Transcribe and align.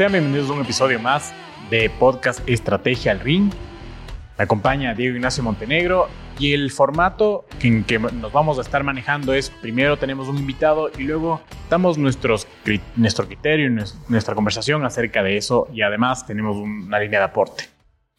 Sean 0.00 0.12
bienvenidos 0.12 0.48
a 0.48 0.54
un 0.54 0.62
episodio 0.62 0.98
más 0.98 1.34
de 1.68 1.90
podcast 1.90 2.40
Estrategia 2.48 3.12
al 3.12 3.20
Ring. 3.20 3.52
Me 4.38 4.44
acompaña 4.44 4.94
Diego 4.94 5.16
Ignacio 5.16 5.42
Montenegro 5.42 6.08
y 6.38 6.54
el 6.54 6.70
formato 6.70 7.44
en 7.60 7.84
que 7.84 7.98
nos 7.98 8.32
vamos 8.32 8.56
a 8.56 8.62
estar 8.62 8.82
manejando 8.82 9.34
es 9.34 9.50
primero 9.50 9.98
tenemos 9.98 10.26
un 10.28 10.38
invitado 10.38 10.90
y 10.98 11.02
luego 11.02 11.42
damos 11.68 11.98
nuestros, 11.98 12.48
nuestro 12.96 13.26
criterio, 13.26 13.68
nuestra 14.08 14.34
conversación 14.34 14.86
acerca 14.86 15.22
de 15.22 15.36
eso 15.36 15.68
y 15.70 15.82
además 15.82 16.26
tenemos 16.26 16.56
una 16.56 16.98
línea 16.98 17.18
de 17.18 17.26
aporte. 17.26 17.64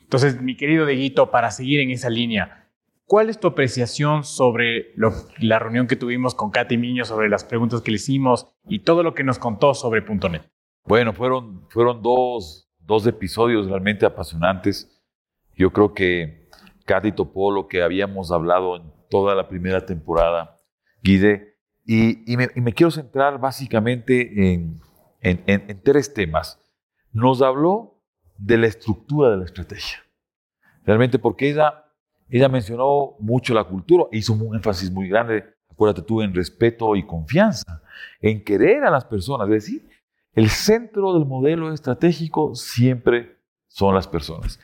Entonces, 0.02 0.40
mi 0.40 0.56
querido 0.56 0.86
Dieguito, 0.86 1.32
para 1.32 1.50
seguir 1.50 1.80
en 1.80 1.90
esa 1.90 2.12
línea, 2.12 2.60
¿Cuál 3.08 3.30
es 3.30 3.40
tu 3.40 3.48
apreciación 3.48 4.24
sobre 4.24 4.94
la 5.40 5.58
reunión 5.58 5.88
que 5.88 5.96
tuvimos 5.96 6.36
con 6.36 6.52
Katy 6.52 6.78
Miño, 6.78 7.06
sobre 7.06 7.28
las 7.28 7.44
preguntas 7.44 7.82
que 7.82 7.90
le 7.90 7.96
hicimos 7.96 8.48
y 8.70 8.84
todo 8.84 9.02
lo 9.02 9.16
que 9.16 9.24
nos 9.24 9.40
contó 9.40 9.74
sobre 9.74 10.02
.NET? 10.02 10.44
Bueno, 10.86 11.14
fueron, 11.14 11.68
fueron 11.70 12.02
dos, 12.02 12.70
dos 12.80 13.06
episodios 13.08 13.68
realmente 13.68 14.06
apasionantes. 14.06 15.02
Yo 15.56 15.72
creo 15.72 15.94
que 15.94 16.48
Katy 16.86 17.12
topó 17.12 17.52
lo 17.52 17.68
que 17.68 17.82
habíamos 17.82 18.32
hablado 18.32 18.78
en 18.78 18.92
toda 19.10 19.36
la 19.36 19.48
primera 19.48 19.86
temporada, 19.86 20.60
Guide, 21.04 21.58
y, 21.86 22.32
y, 22.32 22.38
me, 22.38 22.74
quiero 22.74 22.92
centrar 22.92 23.40
básicamente 23.40 24.54
en, 24.54 24.80
en, 25.22 25.44
en 25.48 25.82
tres 25.84 26.14
temas. 26.14 26.60
Nos 27.12 27.42
habló 27.42 28.00
de 28.38 28.58
la 28.58 28.68
estructura 28.68 29.32
de 29.32 29.38
la 29.38 29.46
estrategia. 29.46 30.00
Realmente 30.86 31.20
porque 31.20 31.50
ella 31.50 31.92
ella 32.32 32.48
mencionó 32.48 33.18
mucho 33.20 33.54
la 33.54 33.66
cultura, 33.66 34.06
hizo 34.14 34.32
un 34.32 34.56
énfasis 34.56 34.90
muy 34.90 35.10
grande, 35.10 35.44
acuérdate 35.70 36.02
tú, 36.02 36.22
en 36.22 36.34
respeto 36.34 36.96
y 36.96 37.06
confianza, 37.06 37.84
en 38.22 38.42
querer 38.42 38.86
a 38.86 38.90
las 38.90 39.04
personas. 39.04 39.50
Es 39.50 39.66
decir, 39.66 39.90
el 40.34 40.50
centro 40.50 41.14
del 41.14 41.26
modelo 41.26 41.74
estratégico 41.74 42.56
siempre 42.56 43.38
son 43.68 43.96
las 43.96 44.08
personas. 44.08 44.60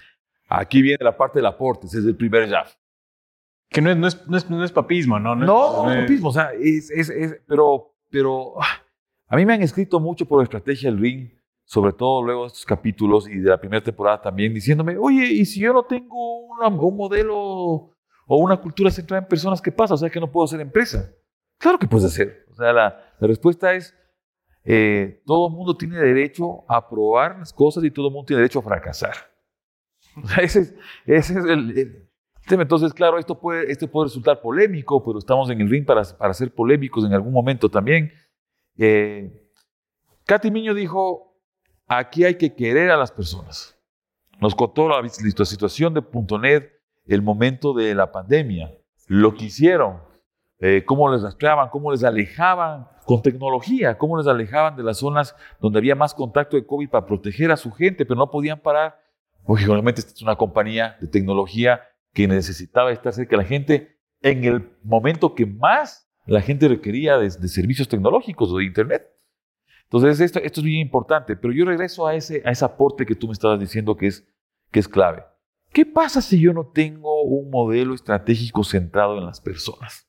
Aquí 0.49 0.81
viene 0.81 1.03
la 1.03 1.17
parte 1.17 1.39
del 1.39 1.45
aporte, 1.45 1.87
ese 1.87 1.99
es 1.99 2.05
el 2.05 2.15
primer 2.15 2.49
jab. 2.49 2.67
Que 3.69 3.81
no 3.81 3.89
es, 3.89 3.97
no 3.97 4.37
es, 4.37 4.49
no 4.49 4.63
es, 4.63 4.71
papismo, 4.71 5.19
¿no? 5.19 5.35
No, 5.35 5.83
no, 5.83 5.91
es 5.91 6.01
papismo, 6.03 6.29
o 6.29 6.33
sea, 6.33 6.51
es, 6.53 6.89
es, 6.89 7.41
pero, 7.47 7.93
pero 8.09 8.53
ah, 8.61 8.81
a 9.27 9.35
mí 9.35 9.45
me 9.45 9.53
han 9.53 9.61
escrito 9.61 9.99
mucho 9.99 10.25
por 10.25 10.41
estrategia 10.41 10.89
el 10.89 10.97
ring 10.97 11.37
sobre 11.67 11.91
todo 11.91 12.23
luego 12.23 12.43
de 12.43 12.47
estos 12.47 12.65
capítulos 12.65 13.27
y 13.27 13.39
de 13.39 13.49
la 13.49 13.59
primera 13.59 13.83
temporada 13.83 14.21
también, 14.21 14.53
diciéndome, 14.53 14.97
oye, 14.97 15.25
¿y 15.25 15.45
si 15.45 15.59
yo 15.59 15.73
no 15.73 15.83
tengo 15.83 16.47
un 16.47 16.95
modelo 16.95 17.35
o 17.37 18.37
una 18.37 18.55
cultura 18.55 18.89
centrada 18.89 19.21
en 19.21 19.27
personas, 19.27 19.61
qué 19.61 19.71
pasa? 19.71 19.95
O 19.95 19.97
sea, 19.97 20.09
que 20.09 20.21
no 20.21 20.31
puedo 20.31 20.45
hacer 20.45 20.61
empresa. 20.61 21.11
Claro 21.57 21.77
que 21.77 21.85
puedes 21.85 22.05
hacer. 22.05 22.45
O 22.53 22.55
sea, 22.55 22.71
la, 22.71 23.13
respuesta 23.19 23.73
es, 23.73 23.93
eh, 24.69 25.21
todo 25.25 25.47
el 25.47 25.53
mundo 25.53 25.77
tiene 25.77 25.97
derecho 25.97 26.65
a 26.67 26.87
probar 26.87 27.39
las 27.39 27.53
cosas 27.53 27.83
y 27.83 27.91
todo 27.91 28.07
el 28.07 28.13
mundo 28.13 28.25
tiene 28.25 28.41
derecho 28.41 28.59
a 28.59 28.63
fracasar. 28.63 29.15
Ese 30.41 30.59
es, 30.59 30.75
ese 31.05 31.39
es 31.39 31.45
el. 31.45 32.09
Entonces, 32.49 32.93
claro, 32.93 33.19
esto 33.19 33.39
puede, 33.39 33.71
esto 33.71 33.87
puede 33.87 34.05
resultar 34.05 34.41
polémico, 34.41 35.03
pero 35.03 35.19
estamos 35.19 35.49
en 35.49 35.61
el 35.61 35.69
ring 35.69 35.85
para, 35.85 36.01
para 36.03 36.33
ser 36.33 36.53
polémicos 36.53 37.05
en 37.05 37.13
algún 37.13 37.33
momento 37.33 37.69
también. 37.69 38.11
Eh, 38.77 39.51
Katy 40.25 40.49
Miño 40.49 40.73
dijo, 40.73 41.27
Aquí 41.87 42.25
hay 42.25 42.35
que 42.35 42.53
querer 42.53 42.91
a 42.91 42.97
las 42.97 43.11
personas. 43.11 43.79
Nos 44.41 44.53
contó 44.53 44.89
la, 44.89 45.07
situación 45.07 45.93
de 45.93 46.03
.NET, 46.41 46.69
el 47.05 47.21
momento 47.21 47.73
de 47.73 47.95
la 47.95 48.11
pandemia, 48.11 48.73
lo 49.07 49.33
que 49.33 49.45
hicieron, 49.45 50.01
eh, 50.59 50.83
cómo 50.85 51.09
les 51.09 51.21
rastreaban, 51.21 51.69
cómo 51.69 51.91
les 51.91 52.03
alejaban 52.03 52.87
con 53.07 53.21
tecnología, 53.21 53.97
cómo 53.97 54.17
les 54.17 54.27
alejaban 54.27 54.75
de 54.75 54.83
las 54.83 54.97
zonas 54.97 55.33
donde 55.61 55.79
había 55.79 55.95
más 55.95 56.13
contacto 56.13 56.57
de 56.57 56.65
COVID 56.65 56.89
para 56.89 57.05
proteger 57.05 57.53
a 57.53 57.55
su 57.55 57.71
gente, 57.71 58.05
pero 58.05 58.19
no 58.19 58.29
podían 58.29 58.59
parar. 58.59 58.99
Lógicamente, 59.47 60.01
esta 60.01 60.11
es 60.11 60.21
una 60.21 60.35
compañía 60.35 60.97
de 60.99 61.07
tecnología 61.07 61.79
que 62.11 62.27
necesitaba 62.27 62.91
estar 62.91 63.13
cerca 63.13 63.37
de 63.37 63.43
la 63.43 63.47
gente 63.47 63.97
en 64.21 64.43
el 64.43 64.69
momento 64.83 65.35
que 65.35 65.45
más 65.45 66.11
la 66.25 66.41
gente 66.41 66.67
requería 66.67 67.17
de 67.17 67.29
servicios 67.47 67.87
tecnológicos 67.87 68.51
o 68.51 68.57
de 68.57 68.65
Internet. 68.65 69.07
Entonces, 69.83 70.19
esto, 70.19 70.39
esto 70.39 70.59
es 70.59 70.65
bien 70.65 70.81
importante, 70.81 71.37
pero 71.37 71.53
yo 71.53 71.63
regreso 71.63 72.05
a 72.07 72.13
ese, 72.13 72.41
a 72.43 72.51
ese 72.51 72.65
aporte 72.65 73.05
que 73.05 73.15
tú 73.15 73.27
me 73.27 73.33
estabas 73.33 73.57
diciendo 73.57 73.95
que 73.95 74.07
es, 74.07 74.27
que 74.69 74.81
es 74.81 74.87
clave. 74.89 75.23
¿Qué 75.71 75.85
pasa 75.85 76.21
si 76.21 76.41
yo 76.41 76.51
no 76.51 76.65
tengo 76.65 77.21
un 77.21 77.49
modelo 77.49 77.93
estratégico 77.93 78.65
centrado 78.65 79.17
en 79.17 79.25
las 79.25 79.39
personas? 79.39 80.06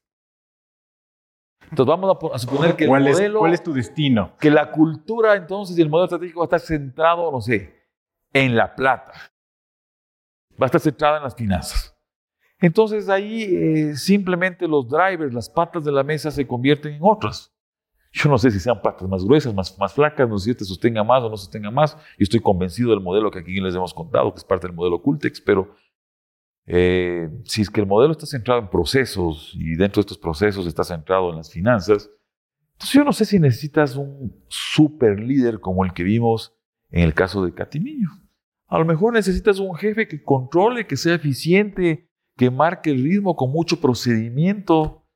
Entonces 1.70 1.86
vamos 1.86 2.32
a, 2.32 2.38
suponer 2.38 2.76
que 2.76 2.84
el 2.84 2.90
modelo... 2.90 3.40
¿Cuál 3.40 3.54
es 3.54 3.62
tu 3.62 3.72
destino? 3.72 4.32
Que 4.40 4.50
la 4.50 4.70
cultura 4.70 5.36
entonces 5.36 5.78
y 5.78 5.82
el 5.82 5.88
modelo 5.88 6.04
estratégico 6.06 6.40
va 6.40 6.44
a 6.44 6.46
estar 6.46 6.60
centrado, 6.60 7.30
no 7.30 7.40
sé, 7.40 7.74
en 8.32 8.56
la 8.56 8.74
plata. 8.74 9.12
Va 10.60 10.64
a 10.64 10.66
estar 10.66 10.80
centrado 10.80 11.18
en 11.18 11.22
las 11.24 11.34
finanzas. 11.34 11.94
Entonces 12.60 13.08
ahí 13.08 13.44
eh, 13.44 13.96
simplemente 13.96 14.66
los 14.66 14.88
drivers, 14.88 15.32
las 15.32 15.48
patas 15.48 15.84
de 15.84 15.92
la 15.92 16.02
mesa 16.02 16.30
se 16.30 16.46
convierten 16.46 16.94
en 16.94 17.00
otras. 17.02 17.54
Yo 18.10 18.30
no 18.30 18.38
sé 18.38 18.50
si 18.50 18.58
sean 18.58 18.80
patas 18.80 19.06
más 19.08 19.24
gruesas, 19.24 19.54
más, 19.54 19.78
más 19.78 19.92
flacas, 19.92 20.28
no 20.28 20.38
sé 20.38 20.46
si 20.46 20.50
este 20.52 20.64
sostenga 20.64 21.04
más 21.04 21.22
o 21.22 21.30
no 21.30 21.36
sostenga 21.36 21.70
más. 21.70 21.94
Yo 21.94 22.24
estoy 22.24 22.40
convencido 22.40 22.90
del 22.90 23.00
modelo 23.00 23.30
que 23.30 23.40
aquí 23.40 23.60
les 23.60 23.74
hemos 23.74 23.92
contado, 23.92 24.32
que 24.32 24.38
es 24.38 24.44
parte 24.44 24.66
del 24.66 24.74
modelo 24.74 25.00
Cultex, 25.00 25.40
pero 25.40 25.74
eh, 26.70 27.30
si 27.44 27.62
es 27.62 27.70
que 27.70 27.80
el 27.80 27.86
modelo 27.86 28.12
está 28.12 28.26
centrado 28.26 28.60
en 28.60 28.68
procesos 28.68 29.54
y 29.54 29.74
dentro 29.74 30.00
de 30.00 30.02
estos 30.02 30.18
procesos 30.18 30.66
está 30.66 30.84
centrado 30.84 31.30
en 31.30 31.36
las 31.36 31.50
finanzas, 31.50 32.10
entonces 32.72 32.92
yo 32.92 33.04
no 33.04 33.12
sé 33.14 33.24
si 33.24 33.38
necesitas 33.38 33.96
un 33.96 34.36
super 34.48 35.18
líder 35.18 35.60
como 35.60 35.82
el 35.84 35.94
que 35.94 36.02
vimos 36.02 36.54
en 36.90 37.04
el 37.04 37.14
caso 37.14 37.42
de 37.42 37.54
Catimillo. 37.54 38.08
A 38.66 38.78
lo 38.78 38.84
mejor 38.84 39.14
necesitas 39.14 39.58
un 39.58 39.74
jefe 39.76 40.06
que 40.06 40.22
controle, 40.22 40.86
que 40.86 40.98
sea 40.98 41.14
eficiente, 41.14 42.06
que 42.36 42.50
marque 42.50 42.90
el 42.90 43.02
ritmo 43.02 43.34
con 43.34 43.50
mucho 43.50 43.80
procedimiento, 43.80 45.06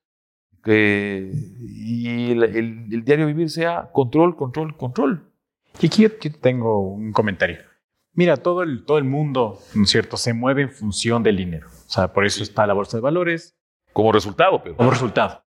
que, 0.64 1.30
y 1.60 2.30
el, 2.30 3.04
diario 3.04 3.26
vivir 3.26 3.50
sea 3.50 3.90
control, 3.92 4.36
control, 4.36 4.74
control. 4.76 5.30
Y 5.80 5.86
aquí 5.86 6.02
yo, 6.02 6.10
tengo 6.40 6.80
un 6.80 7.12
comentario. 7.12 7.58
Mira, 8.14 8.36
todo 8.36 8.62
el, 8.62 8.84
todo 8.84 8.98
el 8.98 9.04
mundo, 9.04 9.58
¿no 9.74 9.84
es 9.84 9.90
cierto?, 9.90 10.16
se 10.16 10.34
mueve 10.34 10.62
en 10.62 10.70
función 10.70 11.22
del 11.22 11.36
dinero. 11.36 11.68
O 11.68 11.90
sea, 11.90 12.12
por 12.12 12.26
eso 12.26 12.42
está 12.42 12.66
la 12.66 12.74
bolsa 12.74 12.98
de 12.98 13.00
valores. 13.00 13.56
Como 13.92 14.12
resultado, 14.12 14.62
pero. 14.62 14.76
Como 14.76 14.90
resultado. 14.90 15.44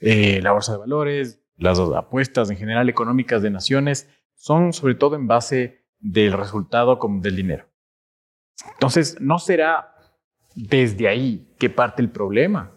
Eh, 0.00 0.40
la 0.42 0.52
bolsa 0.52 0.72
de 0.72 0.78
valores, 0.78 1.44
las 1.56 1.78
apuestas 1.78 2.50
en 2.50 2.56
general 2.56 2.88
económicas 2.88 3.40
de 3.42 3.50
naciones 3.50 4.08
son 4.34 4.72
sobre 4.72 4.96
todo 4.96 5.14
en 5.14 5.28
base 5.28 5.86
del 6.00 6.32
resultado 6.32 6.98
como 6.98 7.20
del 7.20 7.36
dinero. 7.36 7.66
Entonces, 8.72 9.20
¿no 9.20 9.38
será 9.38 9.94
desde 10.56 11.08
ahí 11.08 11.54
que 11.58 11.70
parte 11.70 12.02
el 12.02 12.10
problema? 12.10 12.72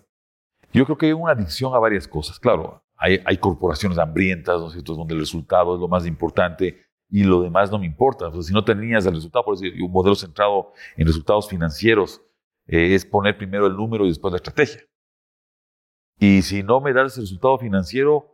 Yo 0.71 0.85
creo 0.85 0.97
que 0.97 1.07
hay 1.07 1.13
una 1.13 1.31
adicción 1.31 1.73
a 1.73 1.79
varias 1.79 2.07
cosas. 2.07 2.39
Claro, 2.39 2.83
hay, 2.97 3.37
corporaciones 3.37 3.97
hambrientas, 3.97 4.59
¿no 4.59 4.67
es 4.67 4.73
cierto?, 4.73 4.93
donde 4.93 5.13
el 5.13 5.19
resultado 5.19 5.75
es 5.75 5.81
lo 5.81 5.87
más 5.87 6.05
importante 6.05 6.84
y 7.15 7.23
lo 7.23 7.41
demás 7.41 7.71
no 7.71 7.79
me 7.79 7.85
importa. 7.85 8.29
si 8.41 8.51
no 8.51 8.65
tenías 8.65 9.05
el 9.05 9.13
resultado, 9.13 9.45
por 9.45 9.57
decir, 9.57 9.81
un 9.81 9.89
modelo 9.89 10.15
centrado 10.15 10.73
en 10.97 11.07
resultados 11.07 11.47
financieros 11.47 12.21
eh, 12.67 12.93
es 12.93 13.05
poner 13.05 13.37
primero 13.37 13.67
el 13.67 13.77
número 13.77 14.03
y 14.03 14.09
después 14.09 14.33
la 14.33 14.35
estrategia. 14.35 14.81
Y 16.19 16.41
si 16.41 16.61
no 16.61 16.81
me 16.81 16.91
das 16.91 17.15
el 17.15 17.23
resultado 17.23 17.57
financiero, 17.57 18.27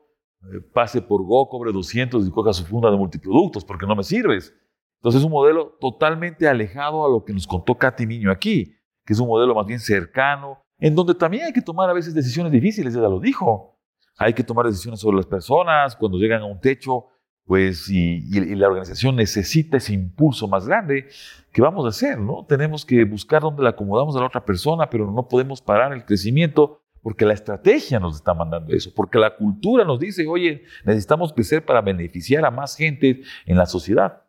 eh, 0.52 0.62
pase 0.74 1.00
por 1.00 1.24
Go, 1.24 1.48
cobre 1.48 1.72
200 1.72 2.26
y 2.26 2.32
coja 2.32 2.54
su 2.54 2.66
funda 2.66 2.90
de 2.90 2.98
multiproductos 2.98 3.64
porque 3.64 3.86
no 3.86 3.96
me 3.96 4.02
sirves. 4.02 4.52
Entonces 4.96 5.22
es 5.22 5.26
un 5.26 5.32
modelo 5.32 5.78
totalmente 5.80 6.48
alejado 6.48 7.06
a 7.06 7.10
lo 7.10 7.24
que 7.24 7.34
nos 7.34 7.46
contó 7.46 7.78
Katy 7.78 8.08
Niño 8.08 8.32
aquí, 8.32 8.74
que 9.06 9.14
es 9.14 9.20
un 9.20 9.28
modelo 9.28 9.54
más 9.54 9.68
bien 9.68 9.80
cercano, 9.80 10.58
en 10.80 10.96
donde 10.96 11.14
también 11.14 11.46
hay 11.46 11.54
que 11.54 11.62
tomar 11.62 11.88
a 11.88 11.94
veces 11.94 12.16
decisiones 12.16 12.52
difíciles, 12.52 12.96
ella 12.96 13.10
lo 13.10 13.20
dijo. 13.20 13.78
Hay 14.18 14.34
que 14.34 14.44
tomar 14.44 14.66
decisiones 14.66 15.00
sobre 15.00 15.18
las 15.18 15.28
personas, 15.28 15.96
cuando 15.96 16.18
llegan 16.18 16.42
a 16.42 16.46
un 16.46 16.60
techo, 16.60 17.12
pues, 17.46 17.90
y, 17.90 18.22
la 18.56 18.68
organización 18.68 19.16
necesita 19.16 19.78
ese 19.78 19.94
impulso 19.94 20.48
más 20.48 20.68
grande, 20.68 21.10
¿qué 21.52 21.62
vamos 21.62 21.86
a 21.86 21.90
hacer? 21.90 22.18
¿no? 22.20 22.46
Tenemos 22.48 22.86
que 22.86 23.04
buscar 23.04 23.42
dónde 23.42 23.64
la 23.64 23.72
acomodamos 23.72 24.16
a 24.16 24.20
la 24.20 24.28
otra 24.28 24.46
persona, 24.46 24.90
pero 24.90 25.12
no 25.12 25.28
podemos 25.28 25.62
parar 25.62 25.94
el 25.94 26.06
crecimiento 26.06 26.82
porque 27.02 27.26
la 27.26 27.34
estrategia 27.34 28.00
nos 28.00 28.16
está 28.16 28.34
mandando 28.34 28.74
eso, 28.74 28.94
porque 28.96 29.18
la 29.18 29.36
cultura 29.36 29.84
nos 29.84 30.00
dice, 30.00 30.28
oye, 30.28 30.64
necesitamos 30.86 31.34
crecer 31.34 31.66
para 31.66 31.82
beneficiar 31.82 32.46
a 32.46 32.52
más 32.52 32.76
gente 32.76 33.22
en 33.46 33.58
la 33.58 33.66
sociedad. 33.66 34.24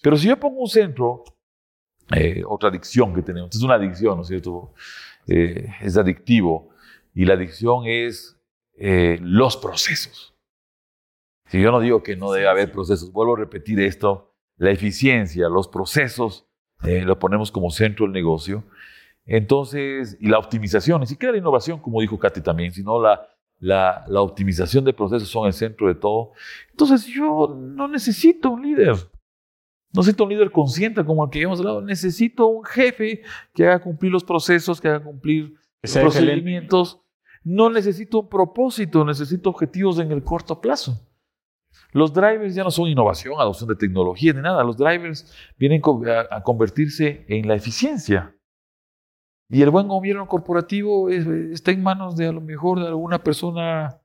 Pero 0.00 0.16
si 0.16 0.28
yo 0.28 0.38
pongo 0.38 0.60
un 0.60 0.68
centro, 0.68 1.24
eh, 2.14 2.42
otra 2.46 2.68
adicción 2.68 3.14
que 3.14 3.22
tenemos, 3.22 3.54
es 3.54 3.62
una 3.62 3.74
adicción, 3.74 4.16
¿no 4.16 4.22
es 4.22 4.28
cierto? 4.28 4.72
Eh, 5.26 5.68
es 5.80 5.96
adictivo 5.96 6.70
y 7.14 7.24
la 7.24 7.34
adicción 7.34 7.84
es 7.86 8.40
eh, 8.78 9.18
los 9.20 9.56
procesos. 9.56 10.37
Si 11.48 11.60
yo 11.60 11.70
no 11.70 11.80
digo 11.80 12.02
que 12.02 12.16
no 12.16 12.30
debe 12.32 12.48
haber 12.48 12.70
procesos, 12.70 13.12
vuelvo 13.12 13.36
a 13.36 13.40
repetir 13.40 13.80
esto, 13.80 14.34
la 14.56 14.70
eficiencia, 14.70 15.48
los 15.48 15.68
procesos, 15.68 16.46
eh, 16.84 17.02
lo 17.02 17.18
ponemos 17.18 17.50
como 17.50 17.70
centro 17.70 18.06
del 18.06 18.12
negocio. 18.12 18.64
Entonces, 19.24 20.16
y 20.20 20.28
la 20.28 20.38
optimización, 20.38 21.00
ni 21.00 21.06
siquiera 21.06 21.32
la 21.32 21.38
innovación, 21.38 21.80
como 21.80 22.00
dijo 22.00 22.18
Katy 22.18 22.40
también, 22.40 22.72
sino 22.72 23.00
la, 23.00 23.28
la, 23.58 24.04
la 24.08 24.20
optimización 24.20 24.84
de 24.84 24.92
procesos 24.92 25.28
son 25.28 25.46
el 25.46 25.52
centro 25.52 25.88
de 25.88 25.94
todo. 25.94 26.32
Entonces, 26.70 27.06
yo 27.06 27.54
no 27.58 27.88
necesito 27.88 28.50
un 28.50 28.62
líder. 28.62 28.94
No 29.92 30.00
necesito 30.00 30.24
un 30.24 30.30
líder 30.30 30.50
consciente 30.50 31.04
como 31.04 31.24
el 31.24 31.30
que 31.30 31.40
hemos 31.40 31.60
hablado. 31.60 31.80
Necesito 31.80 32.46
un 32.46 32.64
jefe 32.64 33.22
que 33.54 33.66
haga 33.66 33.80
cumplir 33.80 34.12
los 34.12 34.24
procesos, 34.24 34.80
que 34.80 34.88
haga 34.88 35.02
cumplir 35.02 35.54
los 35.82 35.96
procedimientos. 35.96 37.00
No 37.42 37.70
necesito 37.70 38.20
un 38.20 38.28
propósito, 38.28 39.04
necesito 39.04 39.48
objetivos 39.48 39.98
en 39.98 40.12
el 40.12 40.22
corto 40.22 40.60
plazo. 40.60 41.07
Los 41.98 42.12
drivers 42.12 42.54
ya 42.54 42.64
no 42.64 42.70
son 42.70 42.88
innovación, 42.88 43.34
adopción 43.38 43.68
de 43.68 43.76
tecnología, 43.76 44.32
ni 44.32 44.40
nada. 44.40 44.62
Los 44.62 44.76
drivers 44.76 45.34
vienen 45.58 45.82
a 46.30 46.42
convertirse 46.42 47.26
en 47.28 47.48
la 47.48 47.54
eficiencia. 47.54 48.34
Y 49.50 49.62
el 49.62 49.70
buen 49.70 49.88
gobierno 49.88 50.26
corporativo 50.28 51.08
está 51.08 51.72
en 51.72 51.82
manos 51.82 52.16
de 52.16 52.28
a 52.28 52.32
lo 52.32 52.40
mejor 52.40 52.80
de 52.80 52.86
alguna 52.86 53.18
persona 53.18 54.00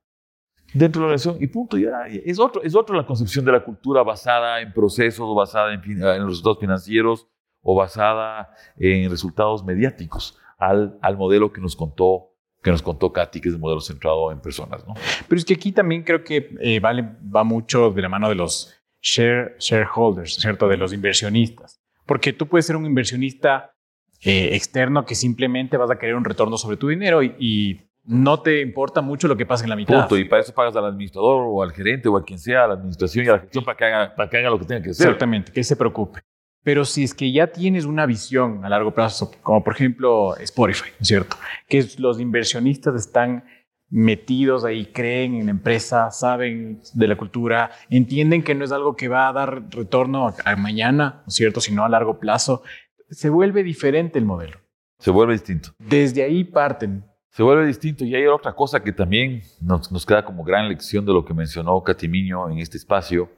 dentro 0.72 1.02
de 1.02 1.08
la 1.08 1.14
nación 1.14 1.36
y 1.40 1.46
punto. 1.46 1.78
Ya, 1.78 2.06
es, 2.06 2.38
otro, 2.38 2.62
es 2.62 2.74
otra 2.74 2.96
la 2.96 3.06
concepción 3.06 3.44
de 3.44 3.52
la 3.52 3.64
cultura 3.64 4.02
basada 4.02 4.60
en 4.60 4.72
procesos, 4.72 5.34
basada 5.36 5.72
en, 5.74 5.82
en 5.84 6.26
resultados 6.26 6.58
financieros 6.58 7.28
o 7.62 7.74
basada 7.74 8.50
en 8.76 9.08
resultados 9.08 9.64
mediáticos 9.64 10.38
al, 10.58 10.98
al 11.00 11.16
modelo 11.16 11.52
que 11.52 11.60
nos 11.60 11.76
contó 11.76 12.33
que 12.64 12.70
nos 12.70 12.80
contó 12.80 13.12
Katy, 13.12 13.42
que 13.42 13.50
es 13.50 13.54
el 13.54 13.60
modelo 13.60 13.82
centrado 13.82 14.32
en 14.32 14.40
personas. 14.40 14.84
¿no? 14.86 14.94
Pero 15.28 15.38
es 15.38 15.44
que 15.44 15.52
aquí 15.52 15.70
también 15.70 16.02
creo 16.02 16.24
que 16.24 16.56
eh, 16.60 16.80
vale, 16.80 17.06
va 17.24 17.44
mucho 17.44 17.90
de 17.90 18.00
la 18.00 18.08
mano 18.08 18.30
de 18.30 18.34
los 18.34 18.74
share, 19.02 19.54
shareholders, 19.58 20.36
¿cierto? 20.36 20.66
De 20.66 20.78
los 20.78 20.94
inversionistas. 20.94 21.78
Porque 22.06 22.32
tú 22.32 22.46
puedes 22.46 22.64
ser 22.64 22.76
un 22.76 22.86
inversionista 22.86 23.74
eh, 24.22 24.54
externo 24.54 25.04
que 25.04 25.14
simplemente 25.14 25.76
vas 25.76 25.90
a 25.90 25.98
querer 25.98 26.14
un 26.16 26.24
retorno 26.24 26.56
sobre 26.56 26.78
tu 26.78 26.88
dinero 26.88 27.22
y, 27.22 27.80
no 28.06 28.42
te 28.42 28.60
importa 28.60 29.00
mucho 29.00 29.28
lo 29.28 29.34
que 29.34 29.46
pasa 29.46 29.64
en 29.64 29.70
la 29.70 29.76
mitad. 29.76 30.00
Punto. 30.00 30.18
Y 30.18 30.26
para 30.26 30.42
eso 30.42 30.52
pagas 30.52 30.76
al 30.76 30.84
administrador 30.84 31.46
o 31.48 31.62
al 31.62 31.72
gerente 31.72 32.06
o 32.06 32.18
a 32.18 32.22
quien 32.22 32.38
sea, 32.38 32.64
a 32.64 32.66
la 32.66 32.74
administración 32.74 33.24
y 33.24 33.28
a 33.30 33.32
la 33.32 33.38
gestión 33.38 33.64
para 33.64 33.78
que 33.78 33.84
haga, 33.86 34.14
para 34.14 34.28
que 34.28 34.36
haga 34.36 34.50
lo 34.50 34.58
que 34.58 34.66
tenga 34.66 34.82
que 34.82 34.90
hacer. 34.90 35.06
Exactamente, 35.06 35.50
que 35.50 35.64
se 35.64 35.74
preocupe. 35.74 36.20
Pero 36.64 36.84
si 36.84 37.04
es 37.04 37.14
que 37.14 37.30
ya 37.30 37.48
tienes 37.48 37.84
una 37.84 38.06
visión 38.06 38.64
a 38.64 38.68
largo 38.68 38.92
plazo, 38.92 39.30
como 39.42 39.62
por 39.62 39.74
ejemplo 39.74 40.36
Spotify, 40.38 40.88
¿no 40.98 41.02
es 41.02 41.08
cierto? 41.08 41.36
Que 41.68 41.86
los 41.98 42.18
inversionistas 42.18 42.94
están 42.96 43.44
metidos 43.90 44.64
ahí, 44.64 44.86
creen 44.86 45.34
en 45.34 45.44
la 45.46 45.50
empresa, 45.52 46.10
saben 46.10 46.80
de 46.94 47.06
la 47.06 47.16
cultura, 47.16 47.70
entienden 47.90 48.42
que 48.42 48.54
no 48.54 48.64
es 48.64 48.72
algo 48.72 48.96
que 48.96 49.08
va 49.08 49.28
a 49.28 49.32
dar 49.32 49.68
retorno 49.70 50.34
a, 50.44 50.56
mañana, 50.56 51.22
¿no 51.24 51.28
es 51.28 51.34
cierto? 51.34 51.60
Sino 51.60 51.84
a 51.84 51.88
largo 51.88 52.18
plazo 52.18 52.62
se 53.10 53.28
vuelve 53.28 53.62
diferente 53.62 54.18
el 54.18 54.24
modelo. 54.24 54.58
Se 54.98 55.10
vuelve 55.10 55.34
distinto. 55.34 55.70
Desde 55.78 56.22
ahí 56.22 56.44
parten. 56.44 57.04
Se 57.30 57.42
vuelve 57.42 57.66
distinto. 57.66 58.04
Y 58.04 58.14
hay 58.14 58.26
otra 58.26 58.54
cosa 58.54 58.82
que 58.82 58.92
también 58.92 59.42
nos, 59.60 59.92
nos 59.92 60.06
queda 60.06 60.24
como 60.24 60.44
gran 60.44 60.68
lección 60.68 61.04
de 61.04 61.12
lo 61.12 61.24
que 61.24 61.34
mencionó 61.34 61.82
Catimiño 61.82 62.50
en 62.50 62.58
este 62.58 62.78
espacio 62.78 63.30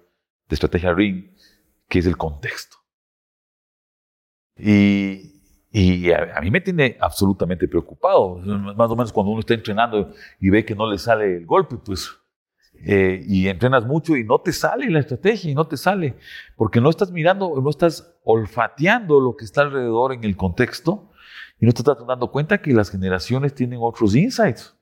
de 0.48 0.54
Estrategia 0.54 0.94
Ring, 0.94 1.32
que 1.88 1.98
es 1.98 2.06
el 2.06 2.16
contexto. 2.16 2.76
Y, 4.58 5.40
y 5.70 6.10
a, 6.12 6.40
mí 6.40 6.50
me 6.50 6.60
tiene 6.60 6.96
absolutamente 7.00 7.68
preocupado. 7.68 8.36
Más 8.38 8.90
o 8.90 8.96
menos 8.96 9.12
cuando 9.12 9.32
uno 9.32 9.40
está 9.40 9.54
entrenando 9.54 10.12
y 10.40 10.50
ve 10.50 10.64
que 10.64 10.74
no 10.74 10.90
le 10.90 10.98
sale 10.98 11.36
el 11.36 11.46
golpe, 11.46 11.76
pues 11.76 12.10
eh, 12.84 13.24
y 13.26 13.48
entrenas 13.48 13.84
mucho 13.84 14.16
y 14.16 14.24
no 14.24 14.40
te 14.40 14.52
sale 14.52 14.90
la 14.90 15.00
estrategia 15.00 15.50
y 15.50 15.54
no 15.54 15.66
te 15.66 15.76
sale, 15.76 16.14
porque 16.56 16.80
no 16.80 16.90
estás 16.90 17.10
mirando, 17.10 17.60
no 17.60 17.70
estás 17.70 18.14
olfateando 18.22 19.18
lo 19.18 19.36
que 19.36 19.44
está 19.44 19.62
alrededor 19.62 20.12
en 20.12 20.24
el 20.24 20.36
contexto 20.36 21.10
y 21.58 21.66
no 21.66 21.72
te 21.72 21.78
estás 21.78 21.96
dando 22.06 22.30
cuenta 22.30 22.58
que 22.60 22.72
las 22.72 22.90
generaciones 22.90 23.54
tienen 23.54 23.78
otros 23.82 24.14
insights, 24.14 24.75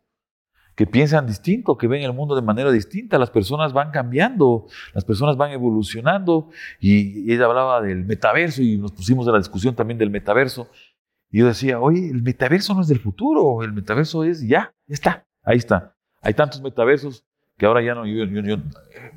que 0.75 0.87
piensan 0.87 1.27
distinto, 1.27 1.77
que 1.77 1.87
ven 1.87 2.03
el 2.03 2.13
mundo 2.13 2.35
de 2.35 2.43
manera 2.43 2.71
distinta, 2.73 3.19
las 3.19 3.31
personas 3.31 3.73
van 3.73 3.91
cambiando, 3.91 4.67
las 4.93 5.05
personas 5.05 5.37
van 5.37 5.53
evolucionando 5.53 6.51
y 6.81 7.33
ella 7.33 7.45
hablaba 7.45 7.81
del 7.81 8.05
metaverso 8.05 8.63
y 8.63 8.77
nos 8.77 8.93
pusimos 8.93 9.29
a 9.29 9.33
la 9.33 9.39
discusión 9.39 9.75
también 9.75 9.99
del 9.99 10.11
metaverso. 10.11 10.69
Y 11.31 11.39
yo 11.39 11.47
decía, 11.47 11.81
oye, 11.81 12.09
el 12.09 12.23
metaverso 12.23 12.75
no 12.75 12.81
es 12.81 12.89
del 12.89 12.99
futuro, 12.99 13.63
el 13.63 13.73
metaverso 13.73 14.25
es 14.25 14.41
ya, 14.41 14.75
ya 14.87 14.95
está, 14.95 15.27
ahí 15.43 15.59
está. 15.59 15.97
Hay 16.21 16.35
tantos 16.35 16.61
metaversos 16.61 17.25
que 17.57 17.67
ahora 17.67 17.83
ya 17.83 17.95
no, 17.95 18.05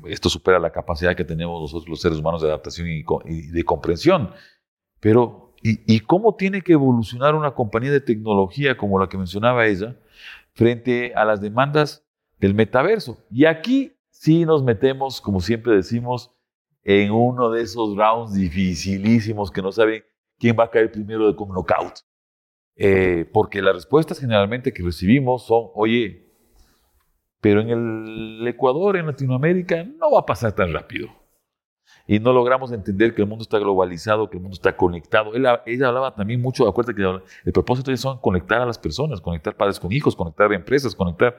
esto 0.06 0.28
supera 0.28 0.60
la 0.60 0.70
capacidad 0.70 1.16
que 1.16 1.24
tenemos 1.24 1.60
nosotros 1.60 1.88
los 1.88 2.00
seres 2.00 2.18
humanos 2.18 2.40
de 2.40 2.48
adaptación 2.48 2.86
y, 2.88 3.02
de 3.02 3.64
comprensión. 3.64 4.30
Pero, 5.00 5.54
y, 5.60 6.00
cómo 6.00 6.36
tiene 6.36 6.62
que 6.62 6.74
evolucionar 6.74 7.34
una 7.34 7.52
compañía 7.52 7.90
de 7.90 8.00
tecnología 8.00 8.76
como 8.76 9.00
la 9.00 9.08
que 9.08 9.18
mencionaba 9.18 9.66
ella 9.66 9.96
frente 10.58 11.12
a 11.14 11.24
las 11.24 11.40
demandas 11.40 12.04
del 12.40 12.52
metaverso? 12.52 13.24
Y 13.30 13.44
aquí 13.44 13.92
sí 14.10 14.44
nos 14.44 14.64
metemos, 14.64 15.20
como 15.20 15.40
siempre 15.40 15.76
decimos, 15.76 16.34
en 16.82 17.12
uno 17.12 17.50
de 17.50 17.62
esos 17.62 17.96
rounds 17.96 18.34
dificilísimos 18.34 19.52
que 19.52 19.62
no 19.62 19.70
saben 19.70 20.02
quién 20.36 20.56
va 20.58 20.64
a 20.64 20.70
caer 20.70 20.90
primero 20.90 21.28
de 21.28 21.36
con 21.36 21.50
knockout. 21.50 22.00
Eh, 22.74 23.28
porque 23.32 23.62
las 23.62 23.74
respuestas 23.74 24.18
generalmente 24.18 24.72
que 24.72 24.82
recibimos 24.82 25.46
son, 25.46 25.68
oye, 25.74 26.26
pero 27.40 27.60
en 27.60 27.68
el 27.70 28.48
Ecuador, 28.48 28.96
en 28.96 29.06
Latinoamérica, 29.06 29.84
no 29.84 30.10
va 30.10 30.20
a 30.20 30.26
pasar 30.26 30.56
tan 30.56 30.72
rápido. 30.72 31.08
Y 32.10 32.20
no 32.20 32.32
logramos 32.32 32.72
entender 32.72 33.14
que 33.14 33.20
el 33.20 33.28
mundo 33.28 33.42
está 33.42 33.58
globalizado, 33.58 34.30
que 34.30 34.38
el 34.38 34.42
mundo 34.42 34.54
está 34.54 34.74
conectado. 34.74 35.34
Ella, 35.34 35.62
hablaba 35.86 36.14
también 36.14 36.40
mucho, 36.40 36.66
acuérdate 36.66 36.96
que 36.96 37.20
el 37.44 37.52
propósito 37.52 37.92
es 37.92 38.02
conectar 38.22 38.62
a 38.62 38.64
las 38.64 38.78
personas, 38.78 39.20
conectar 39.20 39.54
padres 39.54 39.78
con 39.78 39.92
hijos, 39.92 40.16
conectar 40.16 40.50
empresas, 40.54 40.94
conectar, 40.94 41.38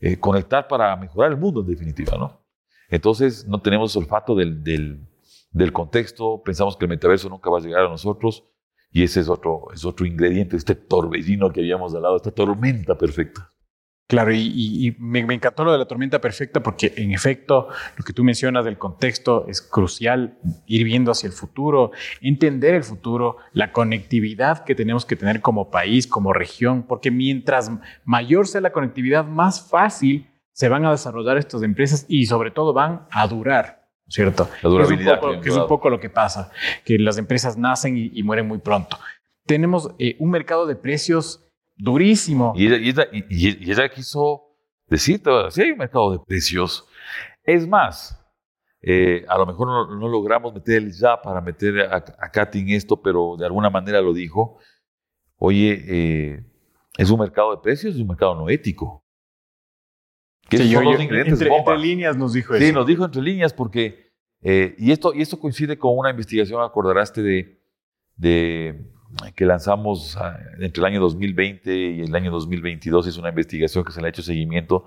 eh, 0.00 0.18
conectar 0.18 0.66
para 0.66 0.96
mejorar 0.96 1.30
el 1.30 1.38
mundo 1.38 1.60
en 1.60 1.68
definitiva, 1.68 2.18
¿no? 2.18 2.42
Entonces 2.88 3.46
no 3.46 3.62
tenemos 3.62 3.94
olfato 3.94 4.34
del, 4.34 4.64
del, 4.64 5.06
del, 5.52 5.72
contexto, 5.72 6.42
pensamos 6.44 6.76
que 6.76 6.84
el 6.84 6.88
metaverso 6.88 7.28
nunca 7.28 7.48
va 7.48 7.58
a 7.58 7.60
llegar 7.62 7.84
a 7.84 7.88
nosotros 7.88 8.42
y 8.90 9.04
ese 9.04 9.20
es 9.20 9.28
otro, 9.28 9.68
es 9.72 9.84
otro 9.84 10.04
ingrediente, 10.04 10.56
este 10.56 10.74
torbellino 10.74 11.52
que 11.52 11.60
habíamos 11.60 11.94
hablado, 11.94 12.16
esta 12.16 12.32
tormenta 12.32 12.98
perfecta. 12.98 13.51
Claro, 14.12 14.30
y, 14.30 14.94
me, 14.98 15.20
encantó 15.20 15.64
lo 15.64 15.72
de 15.72 15.78
la 15.78 15.86
tormenta 15.86 16.20
perfecta 16.20 16.62
porque 16.62 16.92
en 16.98 17.12
efecto 17.12 17.68
lo 17.96 18.04
que 18.04 18.12
tú 18.12 18.22
mencionas 18.24 18.62
del 18.62 18.76
contexto 18.76 19.46
es 19.48 19.62
crucial, 19.62 20.36
ir 20.66 20.84
viendo 20.84 21.12
hacia 21.12 21.28
el 21.28 21.32
futuro, 21.32 21.92
entender 22.20 22.74
el 22.74 22.84
futuro, 22.84 23.38
la 23.54 23.72
conectividad 23.72 24.64
que 24.64 24.74
tenemos 24.74 25.06
que 25.06 25.16
tener 25.16 25.40
como 25.40 25.70
país, 25.70 26.06
como 26.06 26.34
región, 26.34 26.82
porque 26.82 27.10
mientras 27.10 27.72
mayor 28.04 28.46
sea 28.46 28.60
la 28.60 28.70
conectividad, 28.70 29.24
más 29.24 29.66
fácil 29.70 30.28
se 30.52 30.68
van 30.68 30.84
a 30.84 30.90
desarrollar 30.90 31.38
estas 31.38 31.62
empresas 31.62 32.04
y 32.06 32.26
sobre 32.26 32.50
todo 32.50 32.74
van 32.74 33.06
a 33.10 33.26
durar, 33.26 33.88
¿cierto? 34.08 34.46
La 34.60 34.68
durabilidad. 34.68 35.20
Que 35.40 35.48
es 35.48 35.56
un 35.56 35.66
poco, 35.66 35.88
lo 35.88 35.98
que 35.98 36.10
pasa, 36.10 36.52
que 36.84 36.98
las 36.98 37.16
empresas 37.16 37.56
nacen 37.56 37.96
y, 37.96 38.22
mueren 38.22 38.46
muy 38.46 38.58
pronto. 38.58 38.98
Tenemos 39.46 39.94
eh, 39.98 40.16
un 40.18 40.28
mercado 40.28 40.66
de 40.66 40.76
precios 40.76 41.48
durísimo. 41.76 42.52
Y 42.56 42.66
ella, 42.72 43.88
quiso 43.88 44.42
decir, 44.86 45.20
sí 45.50 45.62
hay 45.62 45.70
un 45.72 45.78
mercado 45.78 46.12
de 46.12 46.18
precios. 46.26 46.86
Es 47.44 47.66
más, 47.66 48.18
eh, 48.80 49.24
a 49.28 49.38
lo 49.38 49.46
mejor 49.46 49.68
no, 49.68 50.08
logramos 50.08 50.52
meter 50.52 50.78
el 50.78 50.92
ya 50.92 51.20
para 51.20 51.40
meter 51.40 51.80
a, 51.80 51.96
a 51.96 52.30
Katy 52.30 52.60
en 52.60 52.70
esto, 52.70 53.00
pero 53.00 53.36
de 53.38 53.46
alguna 53.46 53.70
manera 53.70 54.00
lo 54.00 54.12
dijo. 54.12 54.58
Oye, 55.36 55.84
eh, 55.88 56.44
es 56.98 57.10
un 57.10 57.20
mercado 57.20 57.50
de 57.52 57.62
precios, 57.62 57.94
es 57.94 58.00
un 58.00 58.08
mercado 58.08 58.34
no 58.34 58.48
ético. 58.48 59.04
Que 60.48 60.58
sí, 60.58 60.72
los 60.72 61.00
ingredientes 61.00 61.40
entre, 61.40 61.56
entre, 61.56 61.78
líneas 61.78 62.16
nos 62.16 62.32
dijo 62.32 62.54
eso. 62.54 62.64
Sí, 62.64 62.72
nos 62.72 62.86
dijo 62.86 63.04
entre 63.04 63.22
líneas 63.22 63.52
porque, 63.54 64.12
eh, 64.42 64.74
y, 64.78 64.92
esto, 64.92 65.14
y 65.14 65.22
esto 65.22 65.38
coincide 65.38 65.78
con 65.78 65.96
una 65.96 66.10
investigación, 66.10 66.62
acordarás 66.62 67.12
de, 67.14 67.60
de 68.16 68.92
que 69.34 69.46
lanzamos 69.46 70.16
ah, 70.16 70.38
entre 70.58 70.80
el 70.80 70.86
año 70.86 71.00
2020 71.00 71.74
y 71.74 72.00
el 72.00 72.14
año 72.14 72.30
2022, 72.30 73.06
es 73.06 73.16
una 73.16 73.30
investigación 73.30 73.84
que 73.84 73.92
se 73.92 74.00
le 74.00 74.06
ha 74.06 74.10
hecho 74.10 74.22
seguimiento, 74.22 74.86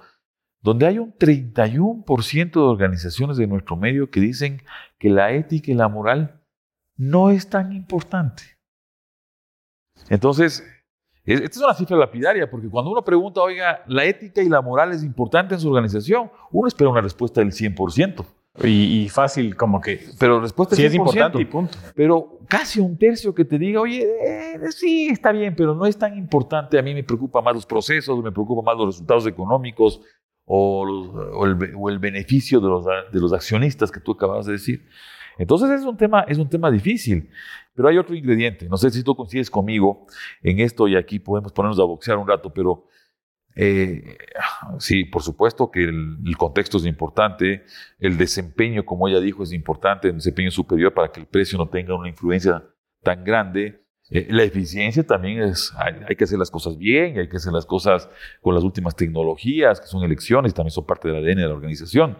donde 0.61 0.87
hay 0.87 0.99
un 0.99 1.13
31% 1.13 2.51
de 2.51 2.59
organizaciones 2.59 3.37
de 3.37 3.47
nuestro 3.47 3.75
medio 3.75 4.09
que 4.09 4.19
dicen 4.19 4.61
que 4.97 5.09
la 5.09 5.31
ética 5.31 5.71
y 5.71 5.75
la 5.75 5.87
moral 5.87 6.41
no 6.97 7.29
es 7.29 7.49
tan 7.49 7.71
importante. 7.73 8.43
Entonces, 10.09 10.63
esta 11.25 11.45
es 11.45 11.57
una 11.57 11.73
cifra 11.73 11.97
lapidaria, 11.97 12.49
porque 12.49 12.69
cuando 12.69 12.91
uno 12.91 13.03
pregunta, 13.03 13.41
oiga, 13.41 13.83
¿la 13.87 14.05
ética 14.05 14.41
y 14.41 14.49
la 14.49 14.61
moral 14.61 14.91
es 14.91 15.03
importante 15.03 15.55
en 15.55 15.59
su 15.59 15.69
organización? 15.69 16.31
Uno 16.51 16.67
espera 16.67 16.89
una 16.89 17.01
respuesta 17.01 17.41
del 17.41 17.51
100%. 17.51 18.25
Y, 18.63 19.09
fácil, 19.09 19.55
como 19.55 19.81
que. 19.81 19.99
Pero 20.17 20.39
respuesta 20.39 20.75
sí 20.75 20.85
es 20.85 20.93
importante 20.93 21.41
y 21.41 21.45
punto. 21.45 21.77
Pero 21.93 22.39
casi 22.47 22.79
un 22.79 22.97
tercio 22.97 23.35
que 23.35 23.43
te 23.43 23.59
diga, 23.59 23.81
oye, 23.81 24.01
eh, 24.03 24.71
sí, 24.71 25.07
está 25.07 25.31
bien, 25.33 25.55
pero 25.55 25.75
no 25.75 25.85
es 25.85 25.97
tan 25.97 26.17
importante. 26.17 26.79
A 26.79 26.81
mí 26.81 26.93
me 26.93 27.03
preocupa 27.03 27.41
más 27.41 27.53
los 27.53 27.65
procesos, 27.65 28.23
me 28.23 28.31
preocupa 28.31 28.61
más 28.61 28.77
los 28.77 28.95
resultados 28.95 29.27
económicos 29.27 29.99
o, 30.45 31.45
el, 31.45 31.99
beneficio 31.99 32.61
de 32.61 32.67
los, 32.69 32.85
de 32.85 33.19
los 33.19 33.33
accionistas 33.33 33.91
que 33.91 33.99
tú 33.99 34.13
acabas 34.13 34.45
de 34.45 34.53
decir. 34.53 34.87
Entonces 35.37 35.69
es 35.71 35.85
un, 35.85 35.97
tema, 35.97 36.21
es 36.21 36.37
un 36.37 36.47
tema 36.47 36.71
difícil. 36.71 37.29
Pero 37.73 37.89
hay 37.89 37.97
otro 37.97 38.15
ingrediente. 38.15 38.69
No 38.69 38.77
sé 38.77 38.89
si 38.89 39.03
tú 39.03 39.15
coincides 39.15 39.51
conmigo 39.51 40.07
en 40.41 40.59
esto 40.59 40.87
y 40.87 40.95
aquí 40.95 41.19
podemos 41.19 41.51
ponernos 41.51 41.79
a 41.79 41.83
boxear 41.83 42.17
un 42.17 42.27
rato, 42.27 42.53
pero 42.53 42.85
Eh, 43.55 44.17
sí, 44.79 45.05
por 45.05 45.23
supuesto 45.23 45.71
que 45.71 45.83
el, 45.83 46.35
contexto 46.37 46.77
es 46.77 46.85
importante, 46.85 47.63
el 47.99 48.17
desempeño, 48.17 48.85
como 48.85 49.07
ella 49.07 49.19
dijo, 49.19 49.43
es 49.43 49.53
importante, 49.53 50.09
el 50.09 50.15
desempeño 50.15 50.51
superior 50.51 50.93
para 50.93 51.11
que 51.11 51.21
el 51.21 51.25
precio 51.25 51.57
no 51.57 51.69
tenga 51.69 51.95
una 51.95 52.09
influencia 52.09 52.63
tan 53.01 53.23
grande. 53.23 53.81
Eh, 54.11 54.27
la 54.29 54.43
eficiencia 54.43 55.05
también 55.07 55.41
es, 55.41 55.73
hay, 55.77 56.15
que 56.15 56.25
hacer 56.25 56.37
las 56.37 56.51
cosas 56.51 56.77
bien, 56.77 57.17
hay 57.17 57.29
que 57.29 57.37
hacer 57.37 57.53
las 57.53 57.65
cosas 57.65 58.09
con 58.41 58.53
las 58.53 58.63
últimas 58.63 58.95
tecnologías, 58.95 59.79
que 59.79 59.87
son 59.87 60.03
elecciones, 60.03 60.53
también 60.53 60.71
son 60.71 60.85
parte 60.85 61.07
del 61.07 61.17
ADN 61.17 61.37
de 61.37 61.47
la 61.47 61.53
organización. 61.53 62.17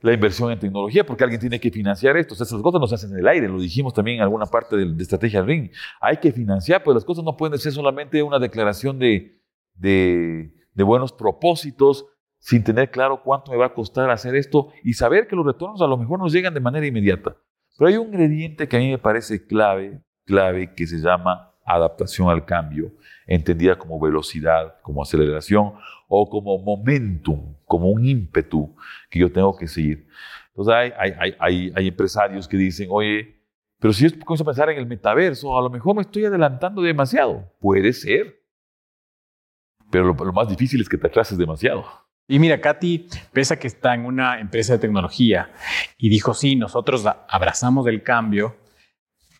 La 0.00 0.12
inversión 0.12 0.52
en 0.52 0.58
tecnología, 0.58 1.04
porque 1.04 1.24
alguien 1.24 1.40
tiene 1.40 1.58
que 1.58 1.70
financiar 1.70 2.16
esto. 2.16 2.34
esas 2.34 2.52
cosas 2.62 2.80
no 2.80 2.86
se 2.86 2.94
hacen 2.94 3.10
en 3.12 3.18
el 3.18 3.28
aire, 3.28 3.48
lo 3.48 3.58
dijimos 3.58 3.94
también 3.94 4.18
en 4.18 4.22
alguna 4.22 4.46
parte 4.46 4.76
de, 4.76 4.92
de 4.92 5.02
Estrategia 5.02 5.42
Ring. 5.42 5.70
Hay 6.00 6.18
que 6.18 6.30
financiar, 6.30 6.82
pues 6.82 6.94
las 6.94 7.04
cosas 7.04 7.24
no 7.24 7.36
pueden 7.36 7.58
ser 7.58 7.72
solamente 7.72 8.22
una 8.22 8.38
declaración 8.38 8.98
de, 8.98 9.43
de, 9.74 10.52
buenos 10.74 11.12
propósitos, 11.12 12.06
sin 12.38 12.62
tener 12.62 12.90
claro 12.90 13.22
cuánto 13.22 13.52
me 13.52 13.56
va 13.56 13.66
a 13.66 13.74
costar 13.74 14.10
hacer 14.10 14.34
esto 14.34 14.68
y 14.82 14.92
saber 14.94 15.26
que 15.26 15.36
los 15.36 15.46
retornos 15.46 15.80
a 15.80 15.86
lo 15.86 15.96
mejor 15.96 16.18
nos 16.18 16.32
llegan 16.32 16.52
de 16.52 16.60
manera 16.60 16.86
inmediata. 16.86 17.36
Pero 17.78 17.88
hay 17.88 17.96
un 17.96 18.08
ingrediente 18.08 18.68
que 18.68 18.76
a 18.76 18.80
mí 18.80 18.90
me 18.90 18.98
parece 18.98 19.46
clave, 19.46 20.00
clave, 20.24 20.74
que 20.74 20.86
se 20.86 20.98
llama 20.98 21.52
adaptación 21.64 22.28
al 22.28 22.44
cambio, 22.44 22.92
entendida 23.26 23.76
como 23.76 23.98
velocidad, 23.98 24.80
como 24.82 25.02
aceleración 25.02 25.72
o 26.06 26.28
como 26.28 26.58
momentum, 26.58 27.56
como 27.64 27.90
un 27.90 28.04
ímpetu 28.04 28.76
que 29.10 29.18
yo 29.18 29.32
tengo 29.32 29.56
que 29.56 29.66
seguir. 29.66 30.06
Entonces 30.48 30.74
hay, 30.74 31.34
hay, 31.38 31.72
hay 31.74 31.88
empresarios 31.88 32.46
que 32.46 32.56
dicen, 32.56 32.88
oye, 32.90 33.34
pero 33.84 33.92
si 33.92 34.08
yo 34.08 34.18
comienzo 34.24 34.44
a 34.44 34.46
pensar 34.46 34.70
en 34.70 34.78
el 34.78 34.86
metaverso, 34.86 35.58
a 35.58 35.60
lo 35.60 35.68
mejor 35.68 35.94
me 35.94 36.00
estoy 36.00 36.24
adelantando 36.24 36.80
demasiado. 36.80 37.52
Puede 37.60 37.92
ser, 37.92 38.40
pero 39.94 40.12
lo, 40.12 40.32
más 40.32 40.48
difícil 40.48 40.80
es 40.80 40.88
que 40.88 40.98
te 40.98 41.06
atrases 41.06 41.38
demasiado. 41.38 41.86
Y 42.26 42.40
mira, 42.40 42.60
Katy, 42.60 43.06
pese 43.32 43.54
a 43.54 43.60
que 43.60 43.68
está 43.68 43.94
en 43.94 44.06
una 44.06 44.40
empresa 44.40 44.72
de 44.72 44.80
tecnología 44.80 45.52
y 45.96 46.08
dijo, 46.08 46.34
sí, 46.34 46.56
nosotros 46.56 47.04
abrazamos 47.28 47.86
el 47.86 48.02
cambio, 48.02 48.56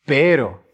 pero 0.06 0.64